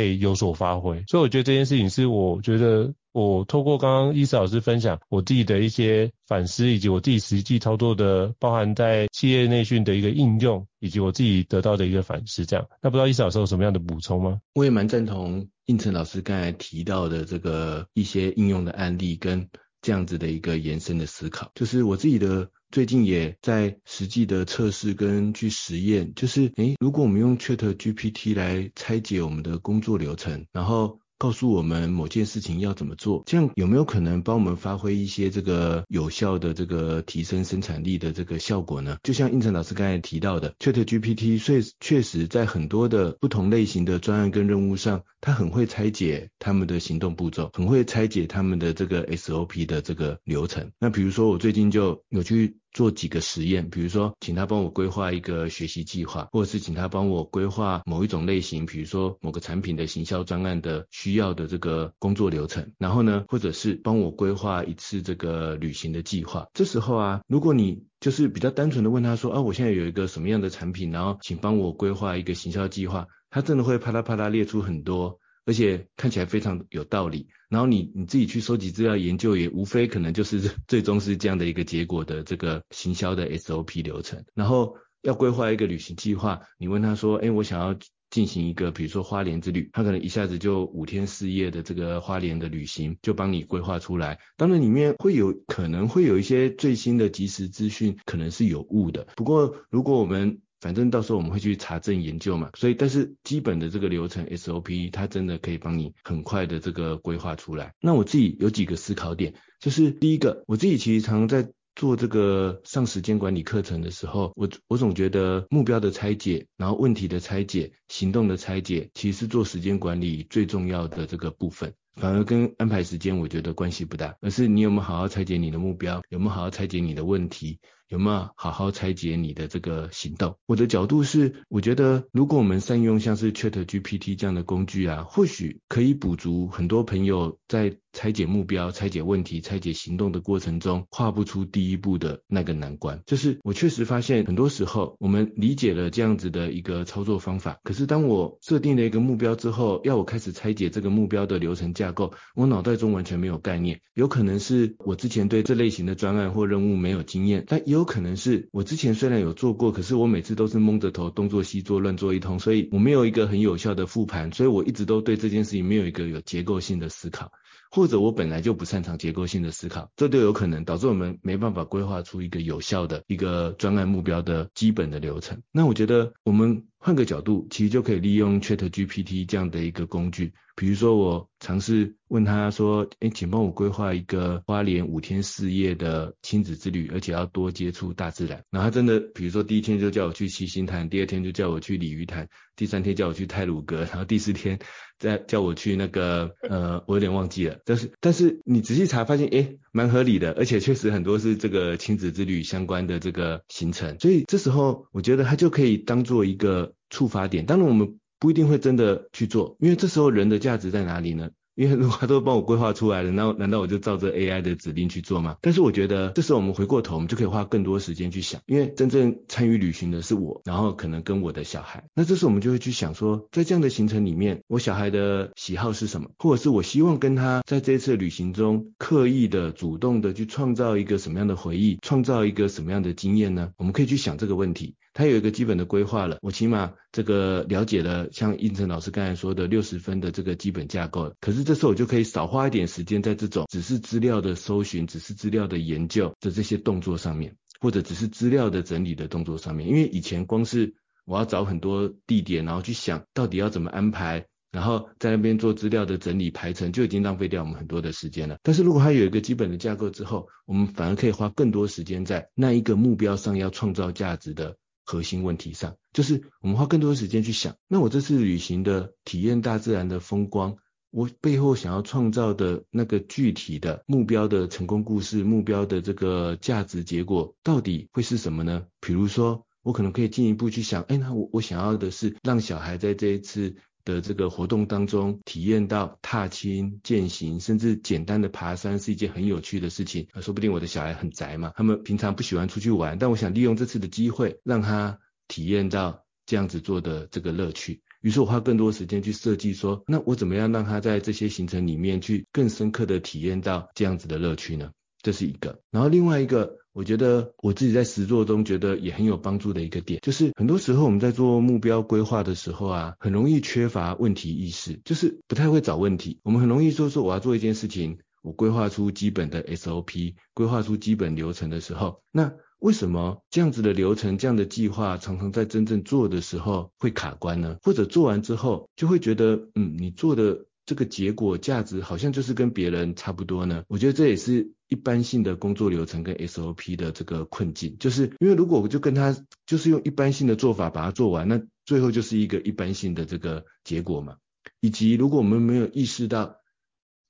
[0.00, 12.46] 以有所发挥，所以我觉得这件事情是我觉得我透过刚刚伊慈老师分享我自己的一些反思，以及我自己实际操作的，包含在企业内训的一个应用，以及我自己得到的一个反思。
[12.46, 14.40] 这样，那不知道伊慈老师有什么样的补充吗？
[14.54, 19.48] 我也蛮赞同应成老师刚才提到的这个一些应用的案例跟
[19.82, 22.48] 这样子的一个延伸的思考，就是我自己的。
[22.70, 31.00] 最近也在实际的测试跟去实验，就是诶，如果我们用 ChatGPT 来拆解我们的工作流程，然后。
[31.18, 38.98] 告诉我们某件事情要怎么做，这样有没有可能帮我们发挥一些这个有效的这个提升生产力的这个效果呢？
[39.02, 50.70] 就像胤丞老师刚才提到的，ChatGPT 确确实在很多的不同类型的专案跟任务上，它很会拆解他们的行动步骤，很会拆解他们的这个 SOP 的这个流程。
[50.78, 52.56] 那比如说我最近就有去。
[52.78, 66.46] 做几个实验，比如说请他帮我规划一个学习计划，或者是请他帮我规划某一种类型，比如说某个产品的行销专案的需要的这个工作流程，然后呢，或者是帮我规划一次这个旅行的计划。
[66.54, 75.18] 这时候啊，如果你就是比较单纯的问他说，啊，我现在有一个什么样的产品，然后请帮我规划一个行销计划，他真的会啪啦啪啦列出很多。
[75.48, 84.22] 而且看起来非常有道理，然后你你自己去收集资料研究，也无非可能就是 最终是这样的一个结果的这个行销的 SOP 流程。
[84.34, 87.74] 然后要规划一个旅行计划，你问他说，哎，我想要
[88.10, 94.18] 进行一个比如说花莲之旅，他可能一下子就五天四夜的这个花莲的旅行就帮你规划出来。
[94.36, 99.06] 当然里面会有可能会有一些最新的即时资讯，可能是有误的。
[99.16, 107.72] 不过如果我们反正到时候我们会去查证研究嘛，所以但是基本的这个流程 SOP 它真的可以帮你很快的这个规划出来。
[107.80, 121.72] 那我自己有几个思考点，就是第一个，我自己其实常常在做这个上时间管理课程的时候，我我总觉得目标的拆解，然后问题的拆解，行动的拆解，其实做时间管理最重要的这个部分。
[121.94, 127.60] 反而跟安排时间我觉得关系不大，而是你有没有好好拆解你的目标，有没有好好拆解你的问题。
[127.88, 130.36] 有没有好好拆解你的这个行动？
[130.46, 143.02] 我的角度是，我觉得如果我们善用像是 ChatGPT 这样的工具啊，或许可以补足很多朋友在拆解目标、拆解问题、拆解行动的过程中跨不出第一步的那个难关。
[143.06, 153.80] 就是我确实发现，很多时候我们理解了这样子的一个操作方法，可是当我设定了一个目标之后，要我开始拆解这个目标的流程架构，我脑袋中完全没有概念。
[153.94, 167.30] 有可能是我之前对这类型的专案或任务没有经验，但也有可能是我之前虽然有做过，可是我每次都是蒙着头东做西做乱做一通，所以我没有一个很有效的复盘，所以我一直都对这件事情没有一个有结构性的思考。
[167.70, 175.42] 或者我本来就不擅长结构性的思考，这都有可能导致我们没办法规划出一个有效的一个专案目标的基本的流程。
[175.52, 180.32] 那我觉得我们换个角度，其实就可以利用 ChatGPT 这样的一个工具。
[180.54, 188.42] 比如说我尝试问他说，诶，请帮我规划一个花莲五天四夜的亲子之旅，而且要多接触大自然。
[188.50, 194.58] 然后他真的，比如说第一天就叫我去七星潭，第二天就叫我去鲤鱼潭，第三天叫我去太鲁阁，然后第四天
[194.98, 197.58] 再叫我去那个，呃，我有点忘记了。
[197.64, 203.98] 但是但是你仔细查发现，诶，蛮合理的，而且确实很多是这个亲子之旅相关的这个行程。
[204.00, 207.46] 所以这时候我觉得它就可以当做一个触发点。
[207.46, 207.98] 当然我们。
[208.20, 211.30] 不一定会真的去做，因为这时候人的价值在哪里呢？
[211.58, 215.36] 因为如果他都帮我规划出来了，那难道我就照着 AI 的指令去做吗？
[215.42, 221.82] 但是我觉得这时候我们回过头，我们就可以花更多时间去想，因为真正参与旅行的是我，然后可能跟我的小孩。
[221.94, 226.10] 那这时候我们就会去想说，在这样的行程里面，我小孩的喜好是什么？
[226.18, 233.50] 或者是我希望跟他在这次旅行中刻意的、主动的去创造一个什么样的回忆，创造一个什么样的经验呢？
[233.56, 234.76] 我们可以去想这个问题。
[234.98, 241.14] 他有一个基本的规划了，我起码这个了解了，像应成老师刚才说的六十分的这个基本架构。
[241.20, 249.68] 可是这时候我就可以少花一点时间在这种只是资料的搜寻、只是资料的研究的这些动作上面，或者只是资料的整理的动作上面。
[249.68, 258.36] 因为以前光是我要找很多地点，然后去想到底要怎么安排，然后在那边做资料的整理排程，就已经浪费掉我们很多的时间了。
[258.42, 264.56] 但是如果它有一个基本的架构之后，我们反而可以花更多时间在那一个目标上，要创造价值的
[264.88, 270.56] 核心问题上，就是我们花更多的时间去想，那我这次旅行的体验大自然的风光，
[270.90, 278.64] 我背后想要创造的那个具体的目标的成功故事，目标的这个价值结果到底会是什么呢？
[278.80, 283.56] 比如说，我可能可以进一步去想，哎，那我我想要的是让小孩在这一次
[283.88, 290.06] 的这个活动当中，体验到踏青、健行，甚至简单的爬山是一件很有趣的事情。
[290.20, 297.80] 说不定我的小孩很宅嘛，他们平常不喜欢出去玩，但我想利用这次的机会，让他体验到这样子做的这个乐趣。
[298.02, 304.70] 于是我花更多时间去设计说，那我怎么样让他在这些行程里面去更深刻的体验到这样子的乐趣呢？
[305.02, 305.60] 这是一个。
[305.70, 306.56] 然后另外一个。
[306.74, 316.20] 我觉得我自己在实作中觉得也很有帮助的一个点，就是很多时候我们在做目标规划的时候啊，很容易缺乏问题意识，就是不太会找问题。
[316.22, 327.56] 我们很容易说说我要做一件事情，我规划出基本的 SOP，规划出基本流程的时候，那为什么这样子的流程、这样的计划常常在真正做的时候会卡关呢？
[327.62, 330.44] 或者做完之后就会觉得，嗯，你做的。
[330.68, 333.64] 这个结果价值好像就是跟别人差不多呢。
[333.68, 344.16] 我觉得这也是一般性的工作流程跟 SOP 的这个困境，就是因为如果我就跟他就是用一般性的做法把它做完，那最后就是一个一般性的这个结果嘛。
[344.60, 346.36] 以及如果我们没有意识到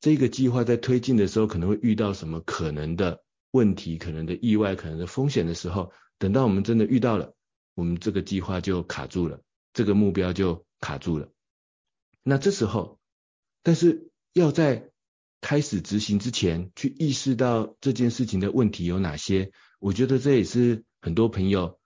[0.00, 7.34] 这个计划在推进的时候可能会遇到什么可能的问题、可能的意外、可能的风险的时候，等到我们真的遇到了，
[7.74, 9.40] 我们这个计划就卡住了，
[9.72, 11.28] 这个目标就卡住了。
[12.22, 12.98] 那这时候。
[13.64, 14.92] 但是要在
[15.40, 21.78] 开始执行之前，去意识到这件事情的问题有哪些，我觉得这也是很多朋友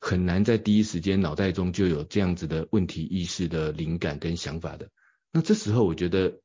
[0.00, 4.90] 很难在第一时间脑袋中就有这样子的问题意识的灵感跟想法的。
[5.30, 6.40] 那这时候我觉得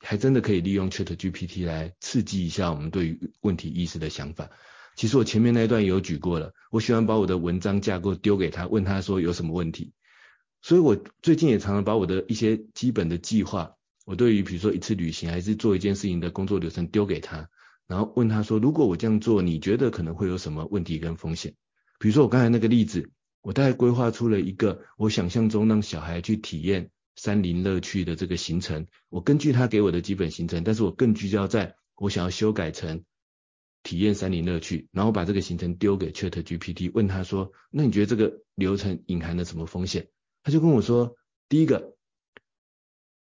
[0.00, 4.50] 还真的可以利用 ChatGPT 来刺激一下我们对于问题意识的想法。
[4.96, 9.92] 其实我前面那一段有举过了，我喜欢把我的文章架构丢给他，问他说有什么问题。
[10.62, 13.74] 所以我最近也常常把我的一些基本的计划。
[14.08, 17.50] 我对于比如说一次旅行还是做一件事情的工作流程丢给他，
[17.86, 21.54] 然后问他说，如果我这样做，你觉得可能会有什么问题跟风险？
[21.98, 23.10] 比如说我刚才那个例子，
[23.42, 33.04] 我大概规划出了一个我想象中让小孩去体验山林乐趣的这个行程，我根据他给我的基本行程，但是我更聚焦在我想要修改成
[33.82, 40.08] 体验山林乐趣，然后把这个行程丢给 ChatGPT，问他说，那你觉得这个流程隐含了什么风险？
[40.42, 41.14] 他就跟我说，
[41.50, 41.97] 第一个。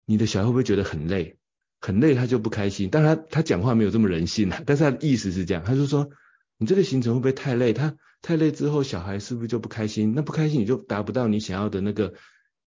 [0.05, 1.37] 你的小孩会不会觉得很累？
[1.81, 2.89] 很累他就不开心。
[2.91, 6.11] 但他他讲话没有这么人性啊，但是他的意思是这样，他就说
[6.59, 7.73] 你这个行程会不会太累？
[7.73, 10.15] 他太累之后，小孩是不是就不开心？
[10.15, 12.15] 那不开心你就达不到你想要的那个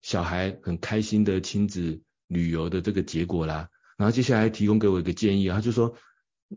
[0.02, 3.68] 小孩很开心的亲子旅游的这个结果啦。
[3.96, 5.94] 然后接下来提供给我一个建议啊，他就说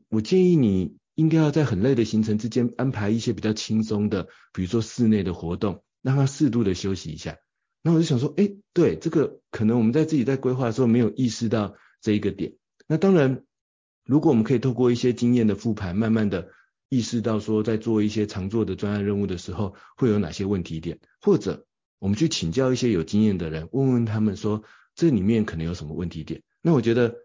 [0.10, 7.38] 我建议你应该要在很累的行程之间安排一些比较轻松的，比如说室内的活动，让他适度的休息一下。
[7.84, 12.54] 那我就想说，哎，对，这个可能我们在自己在规划的时候没有意识到这一个点。
[12.88, 13.44] 那当然，
[14.06, 16.50] 如果我们可以透过一些经验的复盘，慢慢的
[16.90, 21.66] 意识到说，在做一些常做的专案任务的时候，会有哪些问题点，或者
[21.98, 24.64] 我们去请教一些有经验的人，问问他们说，
[24.94, 26.44] 这里面可能有什么问题点。
[26.62, 27.16] 那我觉得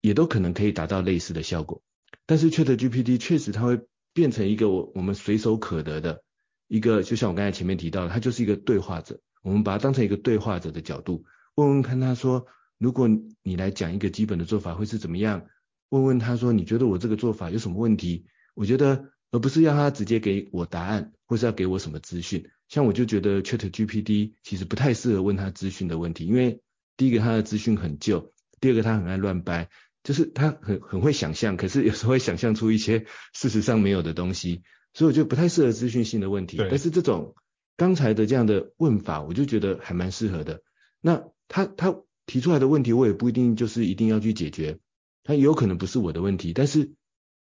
[0.00, 1.82] 也都可能可以达到类似的效果。
[2.26, 3.80] 但是 ChatGPT 确实它会
[4.12, 6.22] 变成一个我我们随手可得的
[6.66, 9.20] 一个，就像我刚才前面提到的，它就是一个对话者。
[9.42, 11.24] 我们把它当成一个对话者的角度，
[11.54, 12.46] 问问看他说，
[12.78, 13.08] 如果
[13.42, 15.46] 你来讲一个基本的做法会是怎么样？
[15.88, 18.26] 问问他说，你觉得我这个做法有什么问题？
[18.54, 22.48] 我觉得，而不是要他直接给我答案，或是要给我什么资讯。
[22.68, 26.62] 像我就觉得 ChatGPT 其实不太适合问他资讯的问题，因为
[26.96, 29.68] 第一个他的资讯很旧，第二个他很爱乱掰，
[30.04, 34.62] 就是他很很会想象，可是有时候会想象出一些事实上没有的东西，
[34.94, 36.58] 所以我觉得不太适合资讯性的问题。
[36.70, 37.34] 但是这种
[37.80, 40.60] 刚才的这样的问法，我就觉得还蛮适合的。
[41.00, 41.96] 那他他。
[42.26, 44.78] 提出来的问题，我也不一定就是一定要去解决，
[45.24, 46.92] 它也有可能不是我的问题，但是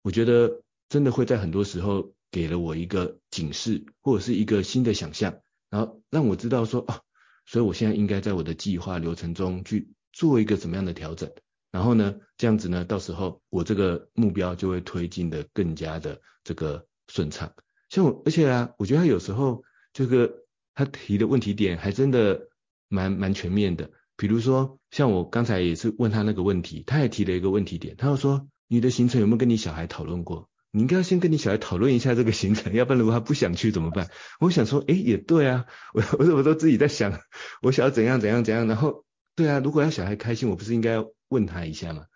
[0.01, 7.01] 我觉得真的会在很多时候给了我一个警示，或者是一个新的想象，然后让我知道说啊，
[7.44, 11.31] 所以我现在应该在我的计划流程中去做一个什么样的调整，
[11.70, 17.53] 然后呢，这样子呢，到时候我这个目标就会推进的更加的这个顺畅。
[17.90, 22.48] 像我，而且啊，我觉得他有时候这个他提的问题点还真的
[22.88, 23.90] 蛮蛮全面的。
[24.16, 30.51] 比如说，像我刚才也是问他那个问题，他也提了一个问题点，他又说，你的行程有没有跟你小孩讨论过？
[30.72, 34.11] 你应该要先跟你小孩讨论一下这个行程，要不然如果他不想去怎么办？
[34.40, 37.20] 我想说，哎，也对啊， 我我我都自己在想，
[37.62, 39.05] 我想要怎样怎样怎样，然后
[39.37, 42.07] 对啊，如果要小孩开心，我不是应该要问他一下吗？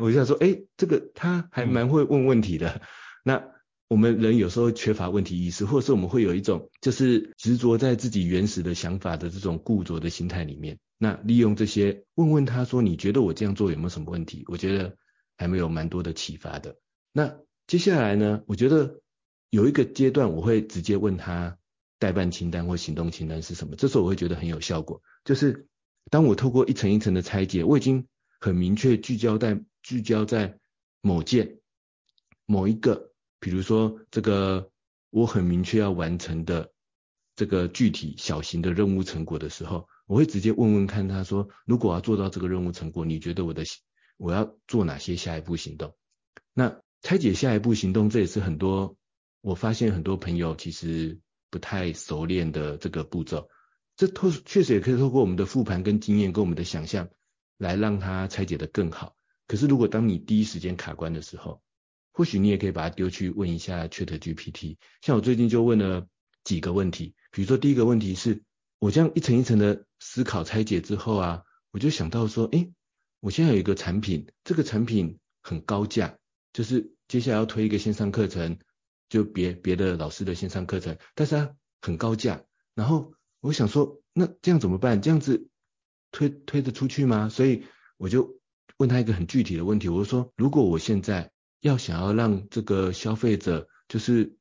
[0.00, 2.80] 我就想说，哎，这个他还蛮会问问题的，嗯、
[3.24, 3.52] 那。
[3.92, 10.78] 我们人有时候缺乏问题意识，或者是我们会有一种就是执着在自己原始的想法的这种固着的心态里面。
[10.96, 14.44] 那利用这些问问他说，你觉得我这样做有没有什么问题？
[14.48, 14.96] 我觉得
[15.36, 16.78] 还没有蛮多的启发的。
[17.12, 19.02] 那接下来呢，我觉得
[19.50, 21.58] 有一个阶段我会直接问他
[21.98, 23.76] 待办清单或行动清单是什么。
[23.76, 25.66] 这时候我会觉得很有效果，就是
[26.10, 28.06] 当我透过一层一层的拆解，我已经
[28.40, 30.58] 很明确聚焦在聚焦在
[31.02, 31.58] 某件
[32.46, 33.11] 某一个。
[33.42, 34.70] 比如说这个
[35.10, 36.70] 我很明确要完成的
[37.34, 43.64] 这个具体小型的任务成果的时候，我会直接问问看他说，如果要做到这个任务成果，你觉得我的
[44.16, 45.96] 我要做哪些下一步行动？
[46.54, 48.96] 那拆解下一步行动，这也是很多
[49.40, 51.18] 我发现很多朋友其实
[51.50, 53.48] 不太熟练的这个步骤。
[53.96, 57.08] 这透确实也可以透过我们的复盘跟经验跟我们的想象
[57.58, 59.16] 来让它拆解得更好。
[59.48, 61.60] 可是如果当你第一时间卡关的时候，
[62.12, 64.76] 或许你也可以把它丢去问一下 ChatGPT。
[65.00, 66.06] 像我最近就问了
[66.44, 68.42] 几个问题，比如说第一个问题是，
[68.78, 72.72] 我这样一层一层的思考拆解之后啊，我就想到说，诶，
[73.20, 76.18] 我现在有一个产品，这个产品很高价，
[76.52, 78.58] 就是接下来要推一个线上课程，
[79.08, 82.44] 就别别的老师的线上课程，但是它很高价。
[82.74, 85.00] 然后我想说，那这样怎么办？
[85.00, 85.48] 这样子
[86.10, 87.28] 推推得出去吗？
[87.28, 87.64] 所以
[87.96, 88.40] 我就
[88.78, 91.30] 问他一个很具体的问题，我就说，如果我现在
[91.62, 94.36] 要想要让这个消费者就是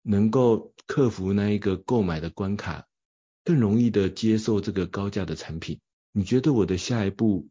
[0.00, 2.86] 能够克服那一个购买的关卡，
[3.44, 5.80] 更容易的接受这个高价的产品，
[6.12, 7.46] 你觉得我的下一步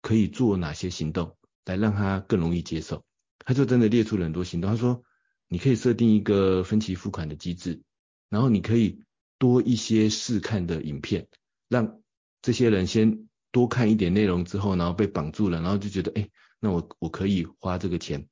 [0.00, 3.04] 可以做哪些行动来让他更容易接受？
[3.44, 4.70] 他就真的列出了很多行动。
[4.70, 5.02] 他说，
[5.48, 7.82] 你可以设定一个分期付款的机制，
[8.28, 9.02] 然后你可以
[9.36, 11.26] 多一些试看的影片，
[11.68, 12.00] 让
[12.40, 16.30] 这些人先多看一点内容之后，然后被绑住了，然后就觉得，哎，
[16.60, 18.28] 那我我可以花这个钱。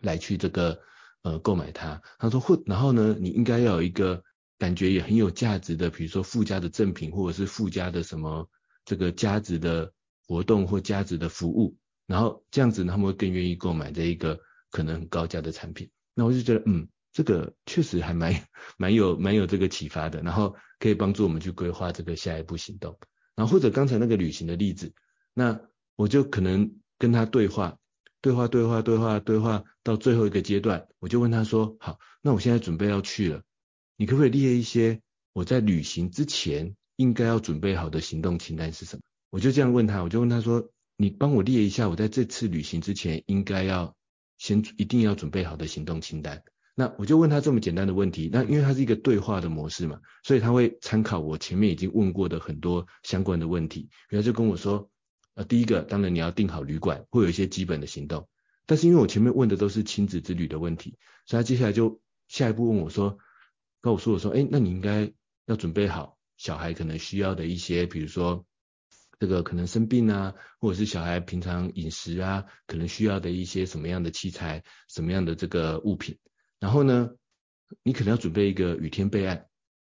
[0.00, 0.80] 来去这个
[1.22, 4.22] 呃购买它，他说或然后呢，你应该要有一个
[4.58, 8.48] 感觉也很有价值的，比如说附加的赠品或者是附加的什么
[8.84, 9.92] 这个价值的
[10.26, 14.38] 活动或价值的服务，然后这样子他们会更愿意购买这一个
[14.70, 15.90] 可能很高价的产品。
[16.14, 18.34] 那我就觉得嗯，这个确实还蛮
[18.78, 22.98] 蛮有蛮有这个启发的，然后可以帮助我们去规划这个下一步行动。
[23.34, 24.92] 然后或者刚才那个旅行的例子，
[25.34, 25.60] 那
[25.96, 27.76] 我就可能跟他对话。
[28.20, 33.42] 对话对话对话对话到最后一个阶段，我就问他说：“好，那我现在准备要去了，
[33.96, 35.00] 你可不可以列一些
[35.32, 43.94] 我在旅行之前应该要准备好的行动清单是什么？”我就这样问他，我就问他说：“你帮我列一下我在这次旅行之前应该要
[44.36, 46.42] 先一定要准备好的行动清单。”
[46.74, 54.90] 那我就问他这么简单的问题，那因为他是一个对话的模式嘛，所以他会参考我前面已经问过的很多相关的问题，然后就跟我说。
[55.38, 58.28] 啊，第一个当然你要订好旅馆，会有一些基本的行动。
[58.66, 63.18] 但是因为我前面问的都是亲子之旅的问题，所以他接下来就下一步问我说，
[63.80, 65.12] 跟我说我说，哎，那你应该
[65.46, 68.44] 要准备好小孩可能需要的一些，比如说
[69.20, 76.18] 这个可能生病啊，或者是小孩平常饮食啊，可能需要的一些什么样的器材，什么样的这个物品。
[76.58, 77.10] 然后呢，
[77.84, 79.46] 你可能要准备一个雨天备案。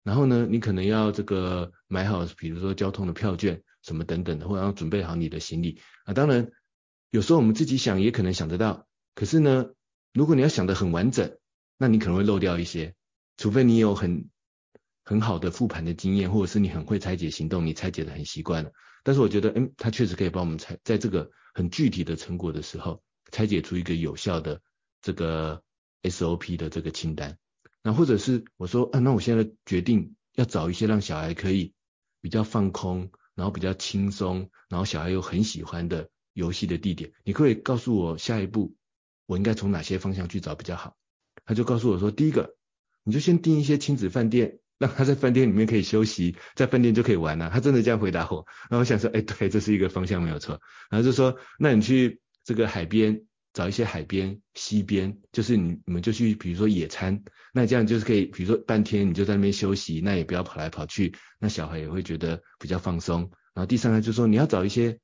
[0.04, 6.14] 然后呢，你可能要这个买好，比如说交通的票券什么等等的，或者要准备好你的行李啊。
[6.14, 6.52] 当然，
[7.12, 9.68] 有时候我们自己想也可能想得到，可是呢，
[10.14, 11.38] 如果你要想得很完整，
[11.78, 12.96] 那你可能会漏掉一些，
[13.38, 14.30] 除非你有很
[15.04, 18.72] 很好的复盘的经验，或者是你很会拆解行动，你拆解得很习惯了。
[19.04, 24.62] 但是我觉得，嗯，它确实可以帮我们拆，在这个很具体的成果的时候，拆解出一个有效的
[25.02, 25.62] 这个
[26.04, 27.38] SOP 的这个清单。
[27.82, 31.74] 那或者是我说，啊，那我现在决定要找一些让小孩可以
[32.22, 37.12] 比较放空，然后比较轻松，然后小孩又很喜欢的游戏的地点。
[37.24, 38.76] 你可以告诉我下一步
[39.26, 40.96] 我应该从哪些方向去找比较好？
[41.46, 42.56] 他就告诉我说，第一个，
[43.04, 47.50] 你就先订一些亲子饭店，让他在饭店里面可以休息，在饭店就可以玩了。
[47.50, 48.46] 他真的这样回答我。
[48.70, 50.60] 然后我想说，哎，对，这是一个方向没有错。
[50.90, 53.26] 然后就说，那你去这个海边。
[53.54, 57.24] 找一些海边、溪边，就是你你们就去，比如说野餐，
[57.54, 63.30] 那这样就是可以，比如说半天你就在那边休息，那也不要跑来跑去，那小孩也会觉得比较放松。
[63.54, 64.98] 然后第三个就是说，你要找一些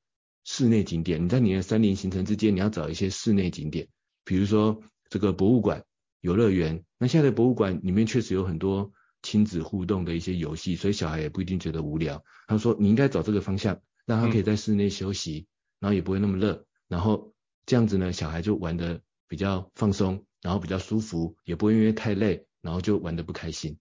[0.46, 3.88] 室内景点，你在你的森林行程之间，你要找一些室内景点，
[4.26, 5.84] 比如说这个博物馆、
[6.22, 6.84] 游乐园。
[6.98, 8.92] 那现在的博物馆里面确实有很多
[9.22, 12.24] 亲子互动的一些游戏，所以小孩也不一定觉得无聊。
[12.48, 15.46] 他说你应该找这个方向，让他可以在室内休息，
[15.80, 17.32] 然后也不会那么热，然后。
[17.66, 23.78] 这样子呢，小孩就玩得比较放松，然后比较舒服，也不会因为太累，然后就玩得不开心。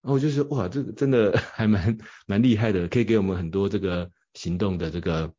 [0.00, 5.34] 然后我就说，哇，这个真的还蛮蛮厉害的，可以给我们很多这个行动的这个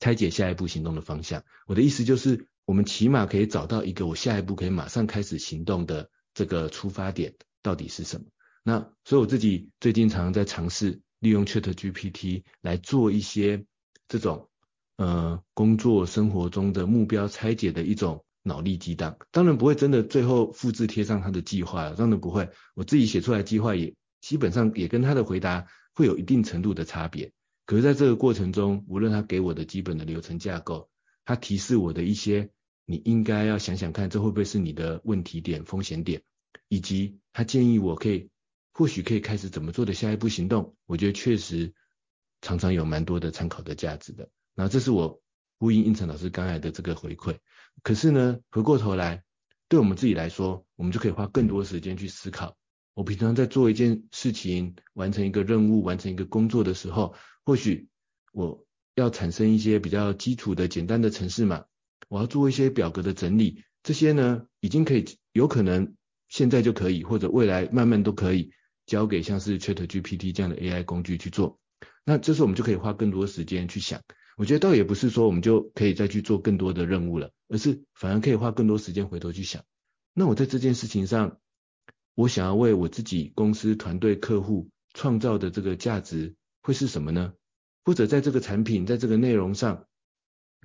[0.00, 1.42] 拆解下一步行动的方向。
[1.66, 8.26] 我的意思就是，我们起码可以找到一个我下一步可以马上开始行动的这个出发点到底是什么。
[8.62, 13.64] 那所以我自己最近常常在尝试利用 ChatGPT 来做一些
[14.08, 14.48] 这种。
[14.96, 22.48] 呃，工作生活中的目标拆解的一种脑力激荡，当然不会真的最后复制贴上他的计划了，当然不会。
[22.74, 27.32] 我自己写出来计划也基本上也跟他的回答会有一定程度的差别。
[27.66, 30.88] 可是在这个过程中，无论他给我的基本的流程架构，
[31.24, 32.50] 他提示我的一些
[32.86, 36.22] 你应该要想想看，这会不会是你的问题点、风险点，
[36.68, 38.28] 以及他建议我可以
[38.72, 41.72] 或许可以开始怎么做的下一步行动，我觉得确实
[42.42, 44.28] 常常有蛮多的参考的价值的。
[44.54, 45.20] 那这是我
[45.58, 47.38] 呼应胤丞老师刚才的这个回馈，
[47.82, 49.24] 可是呢，回过头来，
[49.68, 52.56] 对我们自己来说，我们就可以花更多时间去思考。
[52.94, 57.88] 我平常在做一件事情、完成一个任务、完成一个工作的时候，或许
[58.32, 61.64] 我要产生一些比较基础的简单的程式码，
[62.08, 65.96] 我要做一些表格的整理，这些呢，已经可以有可能
[66.28, 68.52] 现在就可以，或者未来慢慢都可以
[68.86, 71.58] 交给像是 ChatGPT 这样的 AI 工具去做。
[72.04, 74.00] 那这时候我们就可以花更多时间去想。
[74.36, 79.62] 我觉得倒也不是说我们就可以再去做更多的任务了，而是反而可以花更多时间回头去想，
[80.12, 81.38] 那我在这件事情上，
[82.14, 87.34] 我想要为我自己公司团队客户创造的这个价值会是什么呢？
[87.84, 89.86] 或者在这个产品在这个内容上，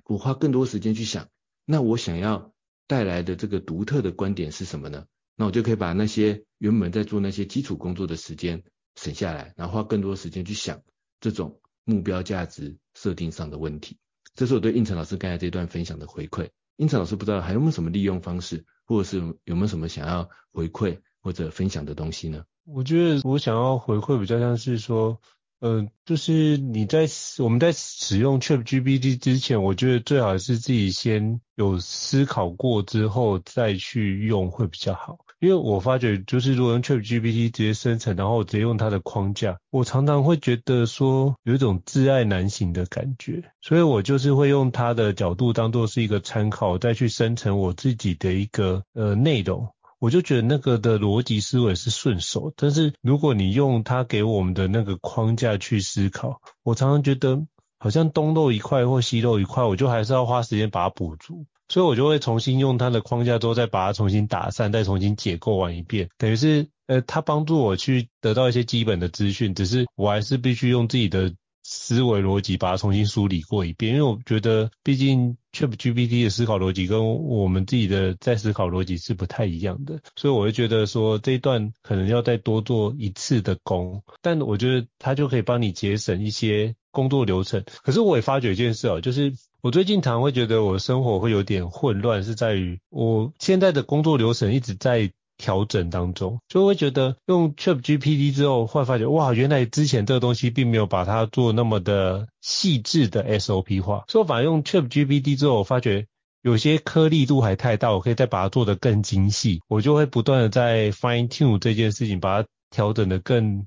[0.04, 1.28] 我花更多时间去想，
[1.64, 2.52] 那我想要
[2.88, 5.06] 带来的这个独特的观点是什么呢？
[5.36, 8.64] 那我就可以把那些原本在做那些基础工作的时间
[8.96, 10.82] 省下来，然后花更多时间去想
[11.20, 11.60] 这种。
[11.84, 13.96] 目标价值设定上的问题，
[14.34, 16.48] 这是我对应成老师刚才这段分享的回馈。
[16.76, 22.44] 应成老师不知道还有没有什么利用方式，或者是有没有什么想要回馈或者分享的东西呢？
[22.64, 25.20] 我觉得我想要回馈比较像是说，
[25.58, 27.06] 呃，就是你在
[27.38, 35.18] 我们在使用 ChatGPT 之前，我觉得最好是自己先有思考过之后再去用会比较好。
[35.40, 52.52] 因为我发觉，就是如果用 ChatGPT 直接生成，然后直接用它的框架，我常常会觉得说有一种自爱难行的感觉，所以我就是会用它的角度当做是一个参考，再去生成我自己的一个呃内容，我就觉得那个的逻辑思维是顺手。
[52.54, 57.46] 但是如果你用它给我们的那个框架去思考，我常常觉得
[57.80, 61.46] 好像东漏一块或西漏一块，我就还是要花时间把它补足。
[61.68, 66.08] 所以我就会重新用它的框架之后，再把它重新打散，再重新解构完一遍。
[66.18, 71.32] 等于是，呃，它帮助我去得到一些基本的资讯，只是我还是必须用自己的
[71.72, 73.94] 思维逻辑把它重新梳理过一遍。
[73.94, 84.02] 因为我觉得，毕竟 ChatGPT 的思考逻辑跟我们自己的在思考逻辑是不太一样的，所以我会觉得说这一段可能要再多做一次的工。
[84.20, 87.64] 但我觉得它就可以帮你节省一些工作流程。
[87.84, 89.32] 可是我也发觉一件事哦，就是。
[89.62, 106.06] 我最近常会觉得我的生活会有点混乱，是在于我现在的工作流程一直在调整当中，就会觉得用 ChatGPT 之后，会发觉哇，原来之前这个东西并没有把它做那么的细致的 SOP 化，所以反而用 ChatGPT 之后，我发觉
[106.42, 113.64] 有些颗粒度还太大，我可以再把它做得更精细，我就会不断的在 fine tune 这件事情，把它调整得更。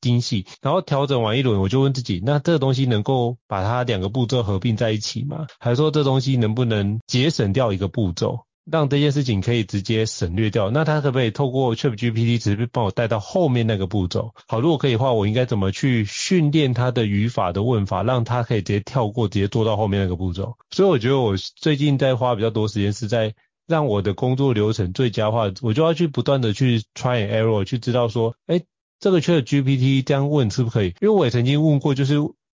[0.00, 5.46] 精细，然后调整完一轮，我就问自己，那这个东西能够把它两个步骤合并在一起吗？
[5.58, 8.40] 还是说这东西能不能节省掉一个步骤，
[8.70, 10.70] 让这件事情可以直接省略掉？
[10.70, 14.34] 那他可不可以透过 ChatGPT 直接帮我带到后面那个步骤？
[14.46, 20.56] 好，如果可以的话，我应该怎么去训练它的语法的问法，让它可以直接跳过，直接做到后面那个步骤？
[20.70, 23.34] 所以我觉得我最近在花比较多时间是在
[23.66, 28.62] 让我的工作流程最佳化，我就要去不断的去 try and error，去知道说，哎。
[29.00, 30.86] 这个 ChatGPT 这样问是不是可以？
[30.86, 32.14] 因为我也曾经问过，就是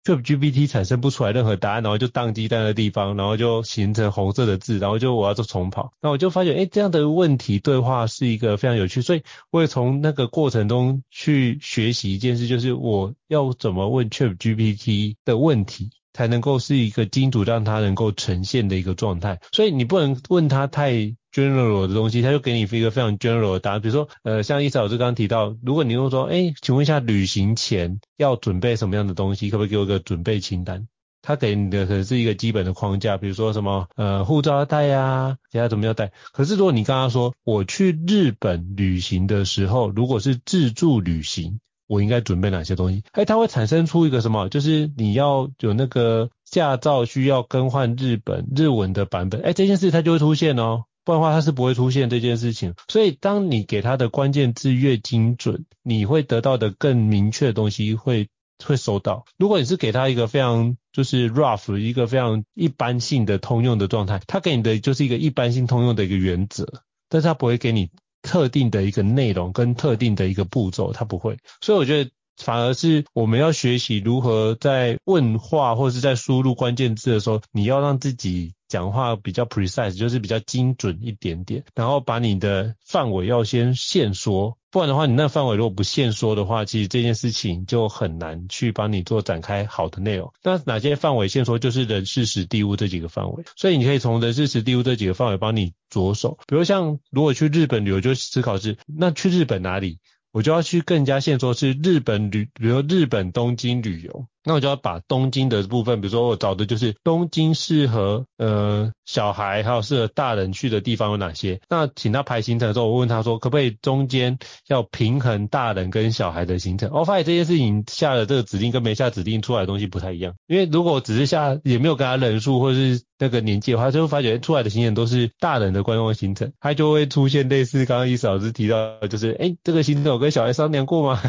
[0.08, 15.90] ChatGPT 产生不出来任何答案，然后就宕机在那个地方，然后就形成红色的字，然后就我要做重跑，那我就发现，哎，这样的问题对话是一个非常有趣，所以我也从那个过程中去学习一件事，就是我要怎么问 ChatGPT 的问题。
[16.14, 19.40] 才能够是一个精准，让它能够呈现的一个状态。
[19.52, 23.82] 所以你不能问他太 general 的东西，他就给你一个非常 general 的答案。
[23.82, 29.50] 比如说，呃，像伊莎老师刚刚提到，如果你又说，哎，请问一下，旅行前要准备什么样的东西？
[29.52, 30.88] 可不可以给我一个准备清单？
[31.22, 36.12] 他给你的可能是一个基本的框架，比如说什么，呃，护照要带呀，其他怎么要带。
[36.32, 41.60] 可是如果你刚刚说我去日本旅行的时候，如果是自助旅行。
[41.90, 43.02] 我应该准备哪些东西？
[43.14, 44.50] 哎，它会产生出一个什么？
[44.50, 52.74] 就是你要有那个驾照需要更换日本日文的版本，哎，这件事它就会出现哦，不然的话它是不会出现这件事情。
[52.90, 58.28] 所以当你给它的关键字越精准，你会得到的更明确的东西会
[58.62, 59.24] 会收到。
[59.38, 66.68] 如果你是给它一个非常就是 rough 一个非常一般性的通用的状态，它给你的就是一个一般性通用的一个原则，
[67.08, 67.90] 但是它不会给你。
[68.24, 84.58] 特定的一个内容跟特定的一个步骤，它不会，所以我觉得反而是我们要学习如何在问话或者是在输入关键字的时候，你要让自己讲话比较 precise，就是比较精准一点点，然后把你的范围要先限缩。
[84.70, 90.32] 不然的话，你那范围如果不限缩的话，其实这件事情就很难去帮你做展开好的内容。
[90.44, 91.58] 那哪些范围限缩？
[91.58, 93.44] 就是人事时地物这几个范围。
[93.56, 96.38] 所以你可以从人事时地物这几个范围帮你着手。
[96.48, 100.00] 比如像如果去日本旅游，就思考是那去日本哪里？
[100.32, 104.28] 我就要去更加限缩，是日本旅，比如日本东京旅游。
[104.48, 111.60] 那我就要把东京的部分，比如说我找的就是东京适合呃小孩还有适合大人去的地方有哪些？
[111.70, 116.90] 那请他排行程的时候，我问他说可不可以中间要平衡大人跟小孩的行程？
[116.94, 131.22] 我发现这件事情下了这个指令跟没下指令出来的东西不太一样，因为如果只是下也没有跟他人数或者是那个年纪的话，就会发觉出来的行程都是大人的观光行程，他就会出现类似刚刚伊嫂老师提到，就是哎这个行程我跟小孩商量过吗？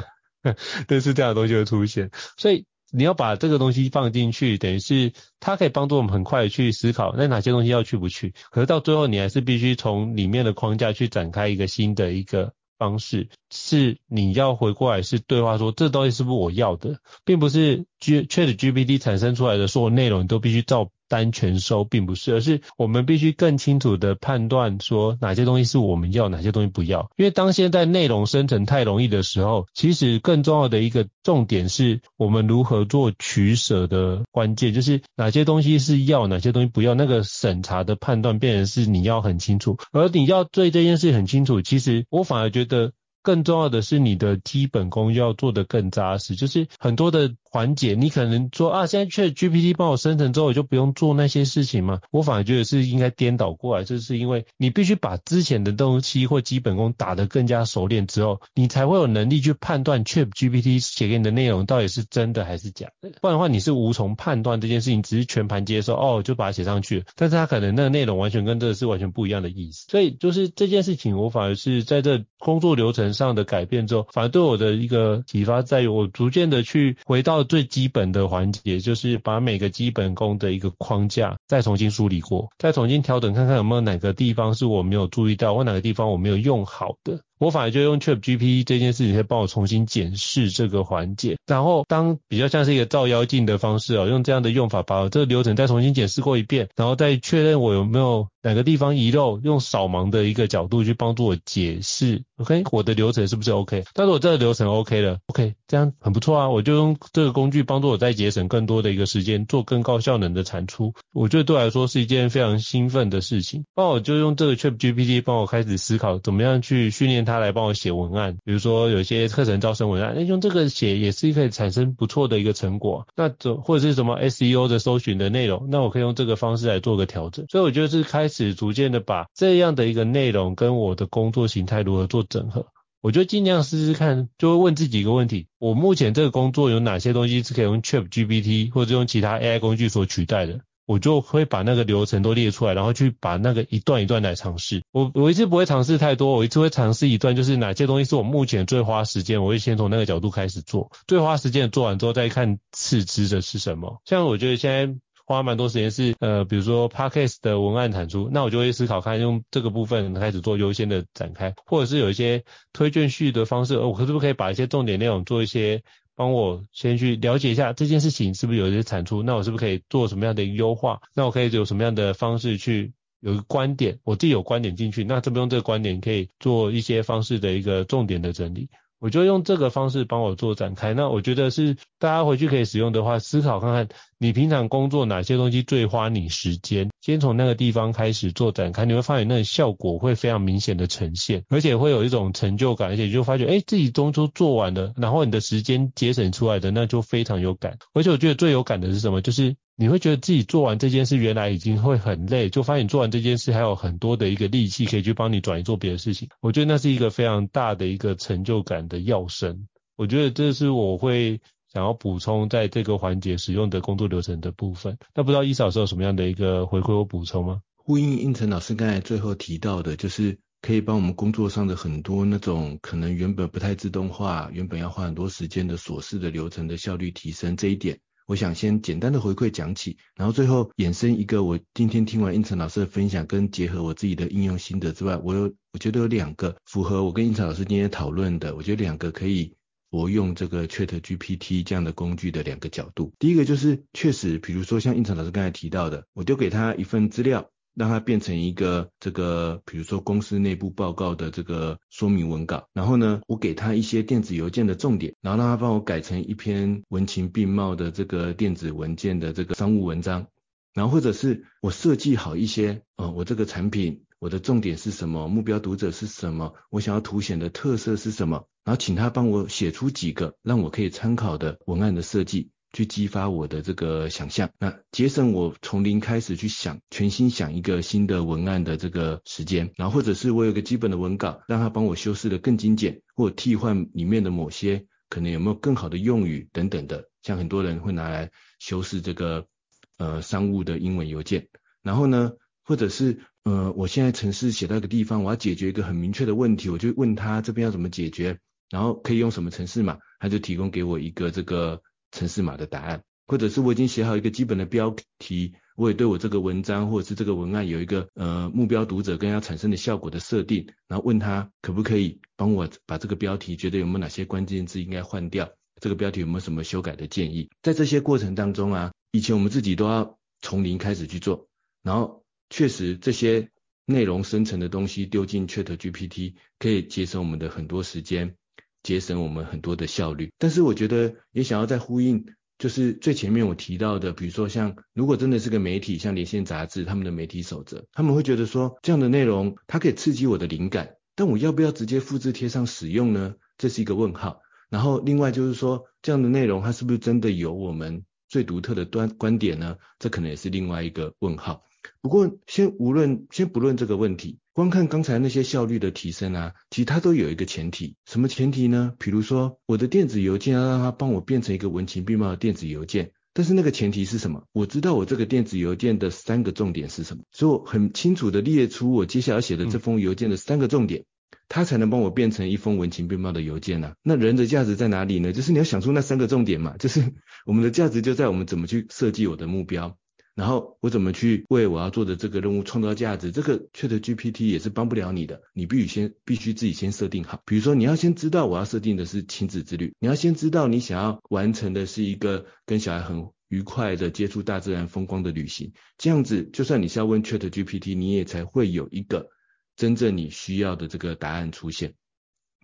[0.86, 2.64] 类似这样的东西会出现，所以。
[2.90, 8.34] 你要把这个东西放进去，等于是它可以帮助我们很快的去思考，那哪些东西要去不去？
[8.50, 20.90] 可是到最后，你还是必须从里面的框架去展开一个新的一个方式，是你要回过来是对话说，这东西是不是我要的，并不是 ChatGPT 产生出来的所有内容你都必须照。
[21.08, 27.10] 单全收并不是，而是我们必须更清楚的判断说哪些东西是我们要，哪些东西不要。
[27.16, 36.94] 因为当现在内容生成太容易的时候，其实更重要的一个重点是我们如何做取舍的关键，就是哪些东西是要，哪些东西不要。
[36.94, 41.62] 那个审查的判断变成是你要很清楚，而你要对这件事很清楚。
[41.62, 42.92] 其实我反而觉得
[43.22, 47.34] 更重要的是你的基本功要做得更扎实，就是很多的。
[47.50, 52.00] 缓解，你可能说啊，现在 ChatGPT 帮我生成之后，我就不用做那些事情嘛？
[52.10, 63.10] 我反而觉得是应该颠倒过来，就是因为你必须把之前的东西或基本功打得更加熟练之后，你才会有能力去判断 ChatGPT 写给你的内容到底是真的还是假的。
[63.22, 69.86] 不然的话，你是无从判断这件事情，只是全盘接受，哦，就把它写上去，但是它可能那个内容完全跟这个是完全不一样的意思。
[69.88, 77.37] 所以就是这件事情，我反而是在这工作流程上的改变之后，反而对我的一个启发在于，我逐渐的去回到。
[77.44, 103.84] 最基本的环节就是把每个基本功的一个框架再重新梳理过，再重新调整看看有没有哪个地方是我没有注意到，或哪个地方我没有用好的，我反而就用 ChatGPT 这件事情，可以帮我重新检视这个环节，然后当比较像是一个照妖镜的方式哦，用这样的用法把我这个流程再重新检视过一遍，然后再确认我有没有哪个地方遗漏，用扫盲的一个角度去帮助我解释，OK，我的流程是不是 OK？
[103.94, 113.64] 但是我这个流程 OK 了，OK，这样很不错啊，我就用这个工具帮助我再节省更多的一个时间，做更高效能的产出，我觉得对我来说是一件非常兴奋的事情。
[113.76, 123.06] 那我就用这个 ChatGPT 帮我开始思考，怎么样去训练他来帮我写文案，比如说有些课程招生文案，那用这个写也是可以产生不错的一个成果。
[123.14, 127.46] 那这或者是什么 SEO 的搜寻的内容，那我可以用这个方式来做个调整。
[127.48, 132.66] 所以我觉得是开始逐渐的把这样的一个内容跟我的工作形态如何做整合。
[133.00, 140.60] 我就尽量试试看，就会问自己一个问题：我目前这个工作有哪些东西是可以用 ChatGPT 或者用其他 AI 工具所取代的？
[140.88, 144.82] 我就会把那个流程都列出来，然后去把那个一段一段来尝试。
[144.90, 150.90] 我我一次不会尝试太多，我一次会尝试一段，就是哪些东西是我目前最花时间，我会先从那个角度开始做。
[151.06, 154.00] 最花时间做完之后，再看次之的是什么。
[154.06, 154.94] 像我觉得现在
[155.26, 165.82] 花蛮多时间是呃，比如说 Podcast 的文案产出，那我就会思考看用这个部分开始做优先的展开，或者是有一些推荐序的方式，我可不可以把一些重点内容做一些。
[166.18, 171.00] 帮我先去了解一下这件事情是不是有一些产出，那我是不是可以做什么样的一个优化？
[171.14, 178.68] 那我可以有什么样的方式去有一个观点，我自己有观点进去，那这边用这个观点可以做一些方式的一个重点的整理。
[179.00, 183.88] 我就用这个方式帮我做展开，那我觉得是大家回去可以使用的话，思考看看
[184.18, 199.22] 你平常工作哪些东西最花你时间，先从那个地方开始做展开，你会发现那个效果会非常明显的呈现，而且会有一种成就感，而且你就发觉哎自己中秋做完了，然后你的时间节省出来的那就非常有感，而且我觉得最有感的是什么？
[199.22, 199.56] 就是。
[199.80, 206.28] 你会觉得自己做完这件事，原来已经会很累，就发现你做完这件事还有很多的一个力气可以去帮你转移做别的事情。
[206.40, 209.68] 我觉得那是一个非常大的一个成就感的要生。
[209.94, 211.40] 我觉得这是我会
[211.72, 214.98] 想要补充在这个环节使用的工作流程的部分。
[215.14, 217.60] 那不知道伊嫂是有什么样的一个回馈或补充吗？
[217.76, 228.00] 呼应胤丞老师刚才最后提到的，就是可以帮我们工作上的很多那种可能原本不太自动化、原本要花很多时间的琐事的流程的效率提升这一点。
[228.28, 239.54] 我想先简单的回馈讲起，然后最后衍生一个我今天听完应成老师的分享，跟结合我自己的应用心得之外，我有我觉得有两个符合我跟应成老师今天讨论的，我觉得两个可以
[239.88, 243.14] 我用这个 ChatGPT 这样的工具的两个角度。
[243.18, 247.48] 第一个就是确实，比如说像应成老师刚才提到的，我丢给他一份资料。
[247.78, 260.26] 让它变成一个这个，比如说公司内部报告的这个说明文稿，然后呢，我给他一些电子邮件的重点，然后让他帮我改成一篇文情并茂的这个电子文件的这个商务文章，
[260.74, 272.50] 然后或者是我设计好一些，呃，我这个产品我的重点是什么，目标读者是什么，我想要凸显的特色是什么，然后请他帮我写出几个让我可以参考的文案的设计。
[272.78, 289.48] 去激发我的这个想象，那节省我从零开始去想，全新想一个新的文案的这个时间，然后或者是我有个基本的文稿，让他帮我修饰得更精简，或替换里面的某些可能有没有更好的用语等等的，像很多人会拿来修饰这个
[289.96, 291.48] 呃商务的英文邮件，
[291.82, 298.38] 然后呢，或者是呃我现在程式写到一个地方，我要解决一个很明确的问题，我就问他这边要怎么解决，
[298.70, 301.82] 然后可以用什么程式嘛，他就提供给我一个这个。
[302.18, 315.48] 程式码的答案，或者是我已经写好一个基本的标题，我也对我这个文章或者是这个文案有一个呃目标读者跟要产生的效果的设定，然后问他可不可以帮我把这个标题觉得有没有哪些关键字应该换掉，
[315.80, 317.48] 这个标题有没有什么修改的建议？
[317.62, 321.48] 在这些过程当中啊，以前我们自己都要从零开始去做，
[321.82, 323.50] 然后确实这些
[323.86, 328.34] 内容生成的东西丢进 ChatGPT 可以节省我们的很多时间。
[328.82, 332.24] 节省我们很多的效率，但是我觉得也想要再呼应，
[332.58, 343.34] 就是最前面我提到的，比如说像如果真的是个媒体，像连线杂志他们的媒体守则，他们会觉得说这样的内容它可以刺激我的灵感，但我要不要直接复制贴上使用呢？
[343.56, 344.40] 这是一个问号。
[344.70, 349.76] 然后另外就是说这样的内容它是不是真的有我们最独特的端观点呢？
[349.98, 351.64] 这可能也是另外一个问号。
[352.00, 354.38] 不过先无论先不论这个问题。
[354.58, 358.92] 光看刚才那些效率的提升啊，其实它都有一个前提，什么前提呢？
[358.98, 364.42] 比如说我的电子邮件要让它帮我变成一个文情并茂的电子邮件，但是那个前提是什么？
[364.50, 371.04] 我知道我这个电子邮件的三个重点是什么，所以我很清楚的列出我接下来写的这封邮件的三个重点，
[371.48, 375.32] 它才能帮我变成一封文情并茂的邮件呢、那人的价值在哪里呢？
[375.32, 377.14] 就是你要想出那三个重点嘛，就是
[377.46, 379.96] 我们的价值就在我们怎么去设计我的目标。
[380.38, 383.32] 然后我怎么去为我要做的这个任务创造价值？
[383.32, 387.42] 这个 ChatGPT 也是帮不了你的，你必须先必须自己先设定好。
[387.44, 395.72] 比如说，你要先知道我要设定的是亲子之旅，你要先知道你想要完成的是一个跟小孩很愉快的接触大自然风光的旅行。
[395.96, 399.30] 这样子，就算你是要问 ChatGPT，你也才会有一个
[399.74, 401.94] 真正你需要的这个答案出现。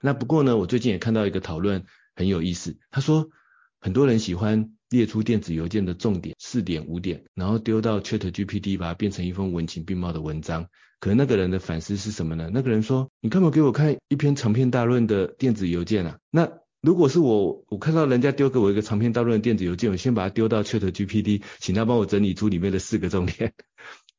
[0.00, 3.30] 那不过呢，我最近也看到一个讨论很有意思，他说
[3.80, 4.70] 很多人喜欢。
[4.94, 10.68] 列出电子邮件的重点四点五点，然后丢到 ChatGPT，把它变成一封文情并茂的文章。
[11.00, 12.48] 可能那个人的反思是什么呢？
[12.52, 16.48] 那个人说：“你干嘛给我看一篇长篇大论的电子邮件啊？”那
[16.80, 23.52] 如果是我，我看到人家丢给我一个长篇大论的电子邮件，我先把它丢到 ChatGPT，请他帮我整理出里面的四个重点。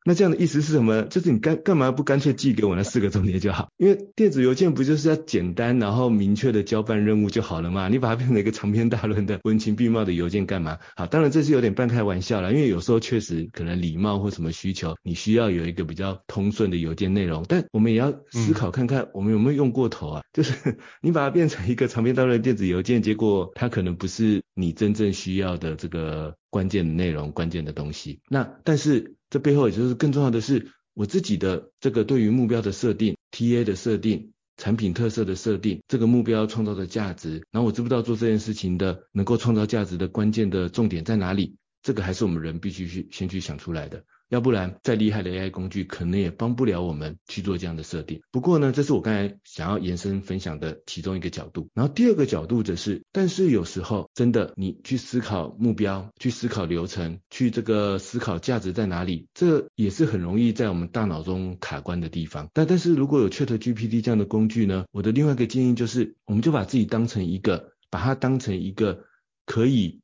[0.08, 1.01] 那这样的意思是什么？
[1.01, 3.70] 就是你干干嘛不干脆寄给我那四个重点就好？
[3.78, 7.89] 因为电子邮件不就是要简单然后明确的交办任务就好了嘛？
[7.89, 10.78] 你把它变成一个长篇大论的文情并茂的邮件干嘛？
[10.95, 20.22] 好，当然这是有点半开玩笑啦，因为有时候确实可能礼貌或什么需求，你需要有一个比较通顺的邮件内容，但我们也要思考看看我们有没有用过头啊？
[20.32, 28.20] 就是你把它变成一个长篇大论的电子邮件，结果它可能不是你真正需要的这个关键的内容、关键的东西。
[28.30, 29.14] 那但是。
[29.30, 41.57] 这背后也就是更重要的是我自己的这个对于目标的设定、TA 的设定、产品特色的设定、这个目标创造的价值，然后我知不知道做这件事情的能够创造价值的关键的重点在哪里？
[41.82, 44.03] 这个还是我们人必须去先去想出来的。
[44.36, 48.22] 要不然，再厉害的 AI 工具可能也帮不了我们去做这样的设定。
[48.32, 51.70] 不过呢，这是我刚才想要延伸分享的其中一个角度。
[51.74, 62.50] 然后第二个角度则是，但是有时候真的，你去思考目标，去思考流程，去这个思考价值在哪里，这也是很容易在我们大脑中卡关的地方。
[62.52, 69.06] 但但是如果有 ChatGPT 这样的工具呢，我的另外一个建议就是，我们就把自己当成一个，把它当成一个
[69.46, 70.02] 可以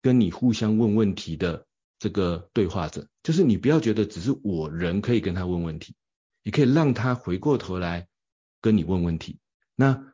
[0.00, 1.66] 跟你互相问问题的。
[1.98, 5.96] 这个对话者，就是你不要觉得只是我人可以跟他问问题，
[6.44, 8.06] 你可以让他回过头来
[8.60, 9.40] 跟你问问题。
[9.74, 10.12] 那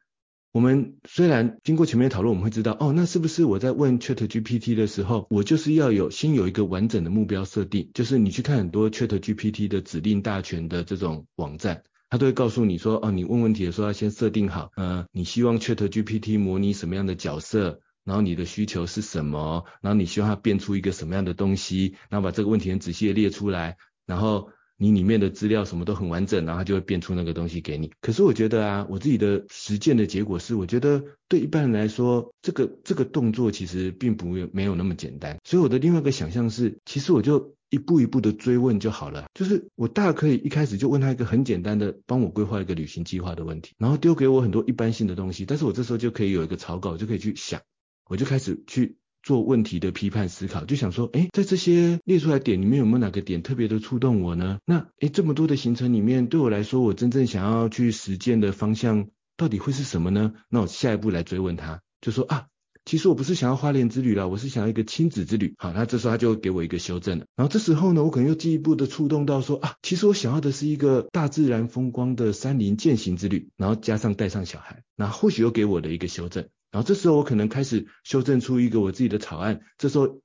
[0.50, 7.90] 我们虽然经过前面的讨论，我们会知道，哦，那是不是我在问 ChatGPT 的时候，我就是要有先有一个完整的目标设定？
[7.92, 17.82] 就是你去看很多 ChatGPT 的指令大全的这种网站，他都会告诉你说，哦，你问问题的时候要先设定好，呃，你希望 ChatGPT 模拟什么样的角色？
[18.04, 19.64] 然后你的需求是什么？
[19.80, 21.94] 然后你希望它变出一个什么样的东西？
[22.08, 23.76] 然后把这个问题很仔细的列出来，
[24.06, 27.92] 然后你里面的资料什么都很完整，然后它就会变出那个东西给你。
[28.00, 35.38] 可是我觉得啊，我自己的实践的结果是，我觉得对一般人来说，这个这个动作其实并不没有那么简单。
[35.44, 39.26] 所以我的另外一个想象是，其实我就一步一步的追问就好了。
[39.34, 47.60] 就是我大可以一开始就问他一个很简单的，帮我规划一个旅行计划的问题，然后丢给我很多一般性的东西，但是我这时候就可以有一个草稿，就可以去想。
[48.08, 54.58] 我就开始去做问题的批判思考，就想说，诶，在这些列出来点里面，有没有哪个点特别的触动我呢？
[54.66, 60.34] 那，诶，这么多的行程里面，对我来说，我真正想要去实践的方向到底会是什么呢？
[60.48, 62.48] 那我下一步来追问他，就说啊，
[62.84, 65.54] 其实我不是想要花莲之旅啦，我是想要一个亲子之旅。
[65.56, 67.26] 好，那这时候他就给我一个修正了。
[67.36, 76.48] 然后这时候呢，我可能又进一步的触动到说啊，其实我想要的是一个大自然风光的山林践行之旅，然后加上带上小孩，那或许又给我的一个修正。
[76.72, 79.60] 然后这时候我可能开始修正出一个我自己的草案。
[79.78, 80.20] 这时候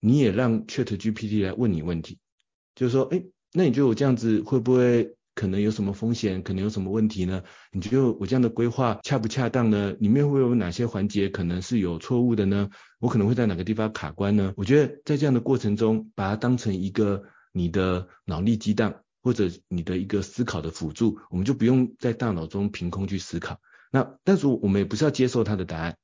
[0.00, 2.18] 你也让 ChatGPT 来问你问题，
[2.74, 3.22] 就是说，哎，
[3.52, 6.42] 那你觉得我这样子会不会可能有什么风险？
[6.42, 7.42] 可能有什么问题呢？
[7.70, 9.92] 你觉得我这样的规划恰不恰当呢？
[10.00, 12.70] 里面会有哪些环节可能是有错误的呢？
[12.98, 14.54] 我可能会在哪个地方卡关呢？
[14.56, 23.60] 我觉得在这样的过程中，把它当成一个你的脑力激荡或者你的一个思考的辅助，我们就不用在大脑中凭空去思考。
[23.94, 25.96] 那但是我们也不是要接受他的答案，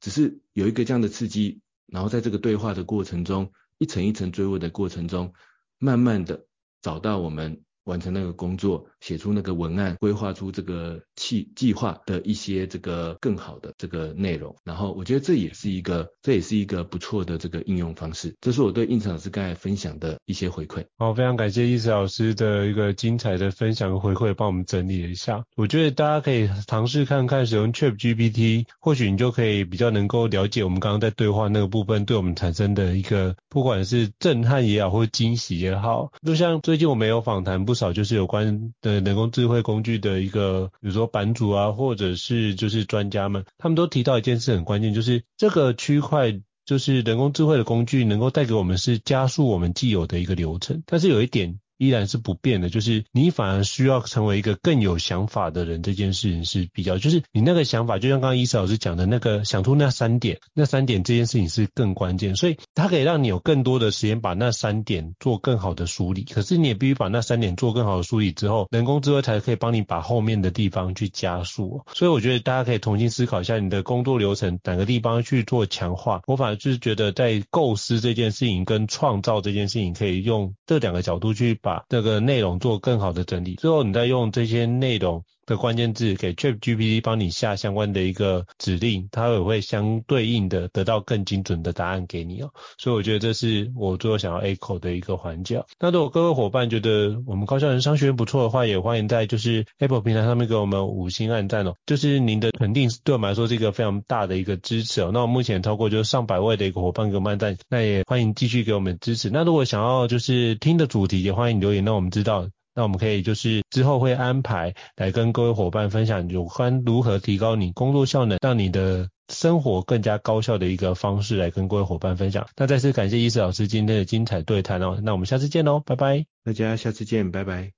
[0.00, 5.32] 只是有一个这样的刺激，然后在这个对话的过程中，一层一层追问的过程中，
[5.78, 6.44] 慢慢的
[6.82, 7.62] 找到我们。
[7.88, 18.34] 完成那个工作，写出那个文案，规划出这个计计划的一些这个更好的这个内容，然后我觉得这也是一个，这也是一个不错的这个应用方式。
[18.42, 20.84] 这是我对胤丞老师刚才分享的一些回馈。
[20.98, 25.42] 好，非常感谢胤丞老师的一个精彩的分享和回馈，帮我们整理了一下。
[25.56, 36.12] 我觉得大家可以尝试看看使用 ChatGPT，或许你就可以比较能够了解我们刚刚在对话那个部分对我们产生的一个，不管是震撼也好，或惊喜也好。
[36.26, 55.78] 就像最近我们有访谈不少，就是有关的人工智慧工具的一个，比如说版主啊，或者是就是专家们，他们都提到一件事很关键，就是这个区块就是人工智慧的工具能够带给我们是加速我们既有的一个流程，但是有一点依然是不变的，就是你反而需要成为一个更有想法的人。
[55.82, 66.24] 这件事情是比较，就是你那个想法，就像刚刚伊斯老师讲的那个，想出那三点，那三点这件事情是更关键，所以它可以让你有更多的时间把那三点做更好的梳理。
[66.24, 71.82] 可是你也必须把那三点做更好的梳理之后，人工智慧才可以帮你把后面的地方去加速。
[71.94, 76.20] 所以我觉得大家可以重新思考一下你的工作流程，哪个地方去做强化。
[76.26, 83.54] 我反而就是觉得在构思这件事情跟创造这件事情，可以用这两个角度去把把这个内容做更好的整理。
[83.56, 92.50] 最后你再用这些内容的关键字给 ChatGPT 帮你下相关的一个指令，它也会相对应的得到更精准的答案给你哦。
[92.76, 95.64] 所以我觉得这是我最后想要 echo 的一个环节。
[95.80, 101.74] 那如果各位伙伴觉得我们高校人商学院不错的话，也欢迎在就是 Apple 平台上面给我们五星按赞哦。
[101.86, 105.10] 就是您的肯定对我们来说是一个非常大的一个支持哦。
[105.14, 109.30] 那我目前超过就是上百位的一个伙伴给我们按赞，那也欢迎继续给我们支持。
[109.30, 112.48] 那如果想要就是听的主题，也欢迎留言让我们知道。
[112.78, 122.46] 那我们可以就是之后会安排来跟各位伙伴分享有关如何提高你工作效能，让你的生活更加高效的一个方式来跟各位伙伴分享。
[122.56, 126.24] 那再次感谢伊斯老师今天的精彩对谈哦，那我们下次见喽，拜拜。
[126.44, 127.72] 大家下次见，拜拜。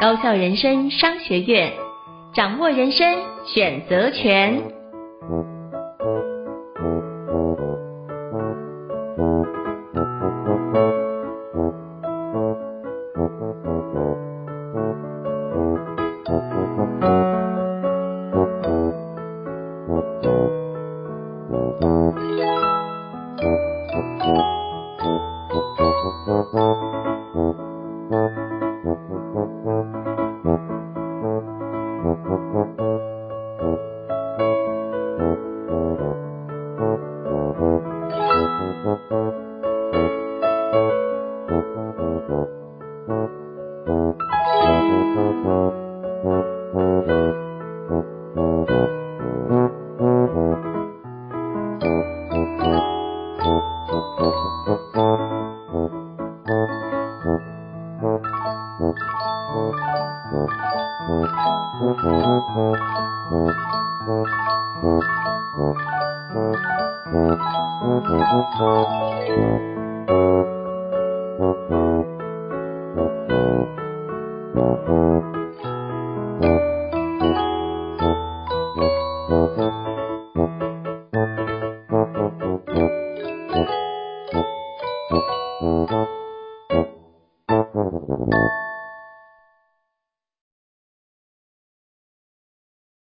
[0.00, 1.72] 高效人生商学院，
[2.34, 3.06] 掌握人生
[3.54, 5.53] 选择权。